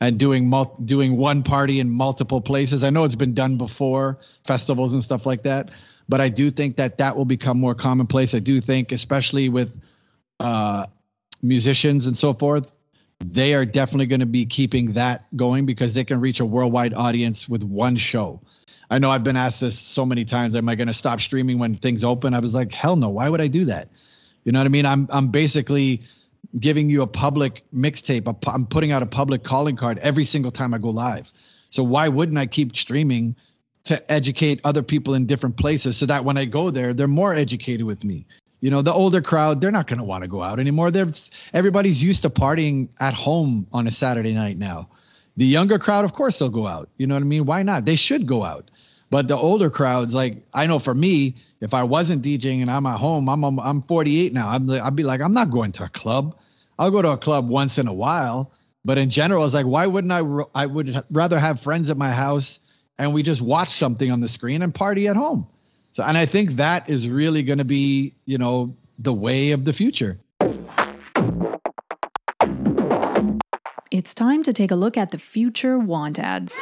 and 0.00 0.18
doing 0.18 0.48
mul- 0.48 0.76
doing 0.84 1.16
one 1.16 1.44
party 1.44 1.78
in 1.78 1.88
multiple 1.88 2.40
places. 2.40 2.82
I 2.82 2.90
know 2.90 3.04
it's 3.04 3.14
been 3.14 3.34
done 3.34 3.56
before, 3.56 4.18
festivals 4.44 4.92
and 4.92 5.02
stuff 5.02 5.24
like 5.24 5.44
that, 5.44 5.70
but 6.08 6.20
I 6.20 6.28
do 6.28 6.50
think 6.50 6.76
that 6.76 6.98
that 6.98 7.16
will 7.16 7.24
become 7.24 7.58
more 7.58 7.74
commonplace. 7.74 8.34
I 8.34 8.38
do 8.38 8.60
think, 8.60 8.92
especially 8.92 9.48
with 9.48 9.78
uh, 10.40 10.86
musicians 11.42 12.06
and 12.06 12.16
so 12.16 12.34
forth, 12.34 12.74
they 13.24 13.54
are 13.54 13.64
definitely 13.64 14.06
going 14.06 14.20
to 14.20 14.26
be 14.26 14.46
keeping 14.46 14.92
that 14.92 15.24
going 15.34 15.66
because 15.66 15.94
they 15.94 16.04
can 16.04 16.20
reach 16.20 16.40
a 16.40 16.44
worldwide 16.44 16.94
audience 16.94 17.48
with 17.48 17.64
one 17.64 17.96
show. 17.96 18.42
I 18.90 18.98
know 18.98 19.10
I've 19.10 19.24
been 19.24 19.36
asked 19.36 19.60
this 19.60 19.78
so 19.78 20.06
many 20.06 20.24
times. 20.24 20.54
Am 20.54 20.68
I 20.68 20.74
going 20.74 20.86
to 20.86 20.94
stop 20.94 21.20
streaming 21.20 21.58
when 21.58 21.76
things 21.76 22.04
open? 22.04 22.34
I 22.34 22.40
was 22.40 22.54
like, 22.54 22.72
hell 22.72 22.96
no. 22.96 23.08
Why 23.08 23.28
would 23.28 23.40
I 23.40 23.48
do 23.48 23.64
that? 23.66 23.88
You 24.44 24.52
know 24.52 24.60
what 24.60 24.66
I 24.66 24.68
mean? 24.68 24.86
I'm 24.86 25.08
I'm 25.10 25.28
basically 25.28 26.02
giving 26.58 26.88
you 26.88 27.02
a 27.02 27.06
public 27.06 27.64
mixtape. 27.74 28.32
I'm 28.46 28.66
putting 28.66 28.92
out 28.92 29.02
a 29.02 29.06
public 29.06 29.42
calling 29.42 29.74
card 29.74 29.98
every 29.98 30.24
single 30.24 30.52
time 30.52 30.72
I 30.72 30.78
go 30.78 30.90
live. 30.90 31.32
So 31.70 31.82
why 31.82 32.08
wouldn't 32.08 32.38
I 32.38 32.46
keep 32.46 32.76
streaming 32.76 33.34
to 33.86 34.12
educate 34.12 34.60
other 34.64 34.82
people 34.82 35.14
in 35.14 35.26
different 35.26 35.56
places 35.56 35.96
so 35.96 36.06
that 36.06 36.24
when 36.24 36.36
I 36.36 36.44
go 36.44 36.70
there, 36.70 36.92
they're 36.92 37.08
more 37.08 37.34
educated 37.34 37.86
with 37.86 38.04
me. 38.04 38.26
You 38.60 38.70
know, 38.70 38.82
the 38.82 38.92
older 38.92 39.20
crowd, 39.20 39.60
they're 39.60 39.70
not 39.70 39.86
going 39.86 39.98
to 39.98 40.04
want 40.04 40.22
to 40.22 40.28
go 40.28 40.42
out 40.42 40.58
anymore. 40.58 40.90
They're 40.90 41.08
everybody's 41.52 42.02
used 42.02 42.22
to 42.22 42.30
partying 42.30 42.88
at 43.00 43.14
home 43.14 43.66
on 43.72 43.86
a 43.86 43.90
Saturday 43.90 44.32
night 44.32 44.58
now. 44.58 44.88
The 45.36 45.46
younger 45.46 45.78
crowd, 45.78 46.04
of 46.04 46.14
course, 46.14 46.38
they'll 46.38 46.48
go 46.48 46.66
out. 46.66 46.88
You 46.96 47.06
know 47.06 47.14
what 47.14 47.22
I 47.22 47.26
mean? 47.26 47.44
Why 47.44 47.62
not? 47.62 47.84
They 47.84 47.96
should 47.96 48.26
go 48.26 48.42
out. 48.42 48.70
But 49.10 49.28
the 49.28 49.36
older 49.36 49.70
crowds, 49.70 50.14
like 50.14 50.38
I 50.52 50.66
know 50.66 50.78
for 50.78 50.94
me, 50.94 51.36
if 51.60 51.74
I 51.74 51.84
wasn't 51.84 52.24
DJing 52.24 52.62
and 52.62 52.70
I'm 52.70 52.86
at 52.86 52.98
home, 52.98 53.28
I'm 53.28 53.44
I'm 53.44 53.82
48 53.82 54.32
now. 54.32 54.48
I'm 54.48 54.68
I'd 54.68 54.96
be 54.96 55.04
like, 55.04 55.20
I'm 55.20 55.34
not 55.34 55.50
going 55.50 55.72
to 55.72 55.84
a 55.84 55.88
club. 55.88 56.36
I'll 56.78 56.90
go 56.90 57.02
to 57.02 57.10
a 57.10 57.16
club 57.16 57.48
once 57.48 57.78
in 57.78 57.86
a 57.86 57.94
while. 57.94 58.52
But 58.84 58.98
in 58.98 59.10
general, 59.10 59.44
it's 59.44 59.54
like, 59.54 59.66
why 59.66 59.86
wouldn't 59.86 60.12
I? 60.12 60.22
I 60.54 60.66
would 60.66 61.04
rather 61.10 61.38
have 61.38 61.60
friends 61.60 61.90
at 61.90 61.96
my 61.96 62.10
house 62.10 62.60
and 62.98 63.12
we 63.12 63.22
just 63.22 63.42
watch 63.42 63.70
something 63.70 64.10
on 64.10 64.20
the 64.20 64.28
screen 64.28 64.62
and 64.62 64.74
party 64.74 65.08
at 65.08 65.16
home. 65.16 65.46
So, 65.92 66.02
and 66.02 66.16
I 66.18 66.26
think 66.26 66.52
that 66.52 66.88
is 66.90 67.08
really 67.08 67.42
going 67.42 67.58
to 67.58 67.64
be, 67.64 68.14
you 68.26 68.38
know, 68.38 68.74
the 68.98 69.12
way 69.12 69.52
of 69.52 69.64
the 69.64 69.72
future. 69.72 70.18
It's 73.90 74.12
time 74.12 74.42
to 74.42 74.52
take 74.52 74.70
a 74.70 74.74
look 74.74 74.96
at 74.96 75.10
the 75.10 75.18
future 75.18 75.78
want 75.78 76.18
ads. 76.18 76.60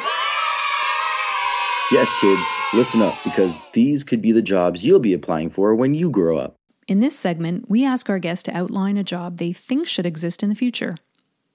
Yes, 1.90 2.14
kids, 2.20 2.46
listen 2.72 3.02
up 3.02 3.14
because 3.24 3.58
these 3.72 4.04
could 4.04 4.22
be 4.22 4.32
the 4.32 4.42
jobs 4.42 4.84
you'll 4.84 5.00
be 5.00 5.14
applying 5.14 5.50
for 5.50 5.74
when 5.74 5.94
you 5.94 6.10
grow 6.10 6.38
up. 6.38 6.54
In 6.86 7.00
this 7.00 7.18
segment, 7.18 7.68
we 7.68 7.84
ask 7.84 8.08
our 8.08 8.18
guests 8.18 8.42
to 8.44 8.56
outline 8.56 8.96
a 8.96 9.04
job 9.04 9.38
they 9.38 9.52
think 9.52 9.86
should 9.86 10.06
exist 10.06 10.42
in 10.42 10.48
the 10.48 10.54
future. 10.54 10.94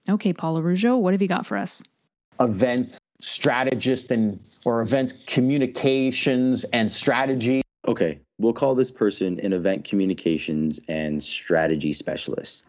Okay, 0.10 0.34
Paula 0.34 0.62
Rougeau, 0.62 1.00
what 1.00 1.13
have 1.13 1.22
you 1.22 1.28
got 1.28 1.46
for 1.46 1.56
us? 1.56 1.84
Event 2.39 2.99
strategist 3.21 4.12
and 4.12 4.39
or 4.65 4.82
event 4.82 5.13
communications 5.25 6.63
and 6.65 6.91
strategy. 6.91 7.62
Okay, 7.88 8.19
we'll 8.39 8.53
call 8.53 8.75
this 8.75 8.91
person 8.91 9.39
an 9.39 9.53
event 9.53 9.86
communications 9.86 10.79
and 10.88 11.23
strategy 11.23 11.93
specialist. 11.93 12.63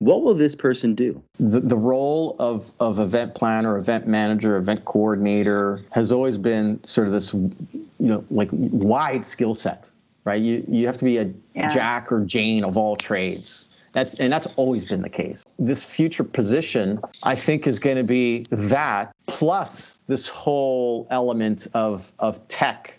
What 0.00 0.22
will 0.22 0.34
this 0.34 0.54
person 0.54 0.94
do? 0.94 1.20
The, 1.38 1.60
the 1.60 1.76
role 1.76 2.36
of, 2.38 2.70
of 2.78 3.00
event 3.00 3.34
planner, 3.34 3.76
event 3.76 4.06
manager, 4.06 4.56
event 4.56 4.84
coordinator 4.84 5.82
has 5.90 6.12
always 6.12 6.38
been 6.38 6.82
sort 6.84 7.08
of 7.08 7.12
this, 7.12 7.34
you 7.34 7.52
know, 7.98 8.24
like 8.30 8.48
wide 8.52 9.26
skill 9.26 9.54
set, 9.54 9.90
right? 10.24 10.40
You, 10.40 10.64
you 10.68 10.86
have 10.86 10.98
to 10.98 11.04
be 11.04 11.18
a 11.18 11.32
yeah. 11.54 11.68
Jack 11.68 12.12
or 12.12 12.24
Jane 12.24 12.62
of 12.62 12.76
all 12.76 12.94
trades. 12.94 13.64
That's 13.98 14.14
and 14.14 14.32
that's 14.32 14.46
always 14.54 14.84
been 14.84 15.02
the 15.02 15.08
case. 15.08 15.44
This 15.58 15.84
future 15.84 16.22
position, 16.22 17.00
I 17.24 17.34
think, 17.34 17.66
is 17.66 17.80
going 17.80 17.96
to 17.96 18.04
be 18.04 18.46
that 18.50 19.12
plus 19.26 19.98
this 20.06 20.28
whole 20.28 21.08
element 21.10 21.66
of 21.74 22.12
of 22.20 22.46
tech, 22.46 22.96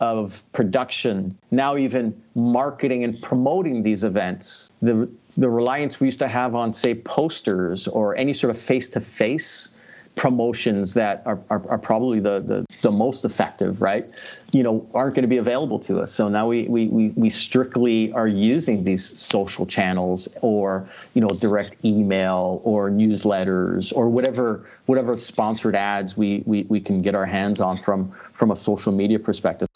of 0.00 0.44
production, 0.52 1.38
now 1.50 1.78
even 1.78 2.14
marketing 2.34 3.02
and 3.02 3.18
promoting 3.22 3.82
these 3.82 4.04
events. 4.04 4.70
The 4.82 5.08
the 5.38 5.48
reliance 5.48 6.00
we 6.00 6.08
used 6.08 6.18
to 6.18 6.28
have 6.28 6.54
on 6.54 6.74
say 6.74 6.96
posters 6.96 7.88
or 7.88 8.14
any 8.16 8.34
sort 8.34 8.50
of 8.50 8.60
face 8.60 8.90
to 8.90 9.00
face 9.00 9.74
promotions 10.16 10.94
that 10.94 11.22
are, 11.26 11.40
are, 11.50 11.68
are, 11.68 11.78
probably 11.78 12.20
the, 12.20 12.40
the, 12.40 12.66
the 12.82 12.90
most 12.90 13.24
effective, 13.24 13.80
right? 13.80 14.06
You 14.52 14.62
know, 14.62 14.86
aren't 14.94 15.14
going 15.14 15.22
to 15.22 15.28
be 15.28 15.38
available 15.38 15.78
to 15.80 16.00
us. 16.00 16.12
So 16.12 16.28
now 16.28 16.46
we, 16.48 16.64
we, 16.64 16.88
we, 16.88 17.08
we 17.10 17.30
strictly 17.30 18.12
are 18.12 18.26
using 18.26 18.84
these 18.84 19.04
social 19.18 19.66
channels 19.66 20.28
or, 20.42 20.88
you 21.14 21.20
know, 21.20 21.28
direct 21.28 21.76
email 21.84 22.60
or 22.62 22.90
newsletters 22.90 23.92
or 23.94 24.08
whatever 24.08 24.66
whatever 24.86 25.16
sponsored 25.16 25.74
ads 25.74 26.16
we, 26.16 26.42
we, 26.46 26.64
we 26.64 26.80
can 26.80 27.02
get 27.02 27.14
our 27.14 27.26
hands 27.26 27.60
on 27.60 27.76
from 27.76 28.10
from 28.10 28.50
a 28.50 28.56
social 28.56 28.92
media 28.92 29.18
perspective. 29.18 29.68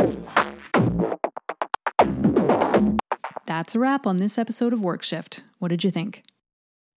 That's 3.46 3.74
a 3.74 3.78
wrap 3.78 4.06
on 4.06 4.18
this 4.18 4.38
episode 4.38 4.72
of 4.72 4.80
WorkShift. 4.80 5.40
What 5.58 5.68
did 5.68 5.82
you 5.82 5.90
think? 5.90 6.22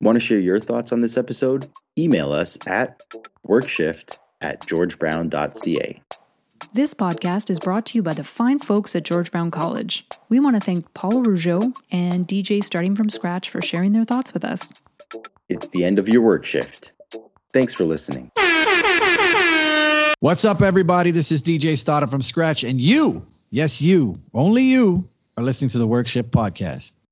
Want 0.01 0.15
to 0.15 0.21
share 0.21 0.39
your 0.39 0.59
thoughts 0.59 0.93
on 0.93 1.01
this 1.01 1.17
episode? 1.17 1.67
Email 1.97 2.31
us 2.31 2.57
at 2.65 3.03
workshift 3.45 4.17
at 4.39 4.61
georgebrown.ca. 4.61 6.01
This 6.73 6.93
podcast 6.93 7.49
is 7.49 7.59
brought 7.59 7.85
to 7.87 7.97
you 7.97 8.03
by 8.03 8.13
the 8.13 8.23
fine 8.23 8.59
folks 8.59 8.95
at 8.95 9.03
George 9.03 9.29
Brown 9.29 9.51
College. 9.51 10.05
We 10.29 10.39
want 10.39 10.55
to 10.55 10.61
thank 10.61 10.93
Paul 10.93 11.23
Rougeau 11.23 11.73
and 11.91 12.25
DJ 12.25 12.63
Starting 12.63 12.95
From 12.95 13.09
Scratch 13.09 13.49
for 13.49 13.61
sharing 13.61 13.91
their 13.91 14.05
thoughts 14.05 14.33
with 14.33 14.45
us. 14.45 14.71
It's 15.49 15.67
the 15.69 15.83
end 15.83 15.99
of 15.99 16.07
your 16.07 16.21
work 16.21 16.45
shift. 16.45 16.93
Thanks 17.51 17.73
for 17.73 17.83
listening. 17.83 18.31
What's 20.21 20.45
up, 20.45 20.61
everybody? 20.61 21.11
This 21.11 21.33
is 21.33 21.41
DJ 21.41 21.77
Starting 21.77 22.07
From 22.07 22.21
Scratch, 22.21 22.63
and 22.63 22.79
you, 22.79 23.25
yes, 23.49 23.81
you, 23.81 24.21
only 24.33 24.63
you, 24.63 25.09
are 25.35 25.43
listening 25.43 25.69
to 25.69 25.77
the 25.77 25.87
Work 25.87 26.07
Shift 26.07 26.31
podcast. 26.31 26.93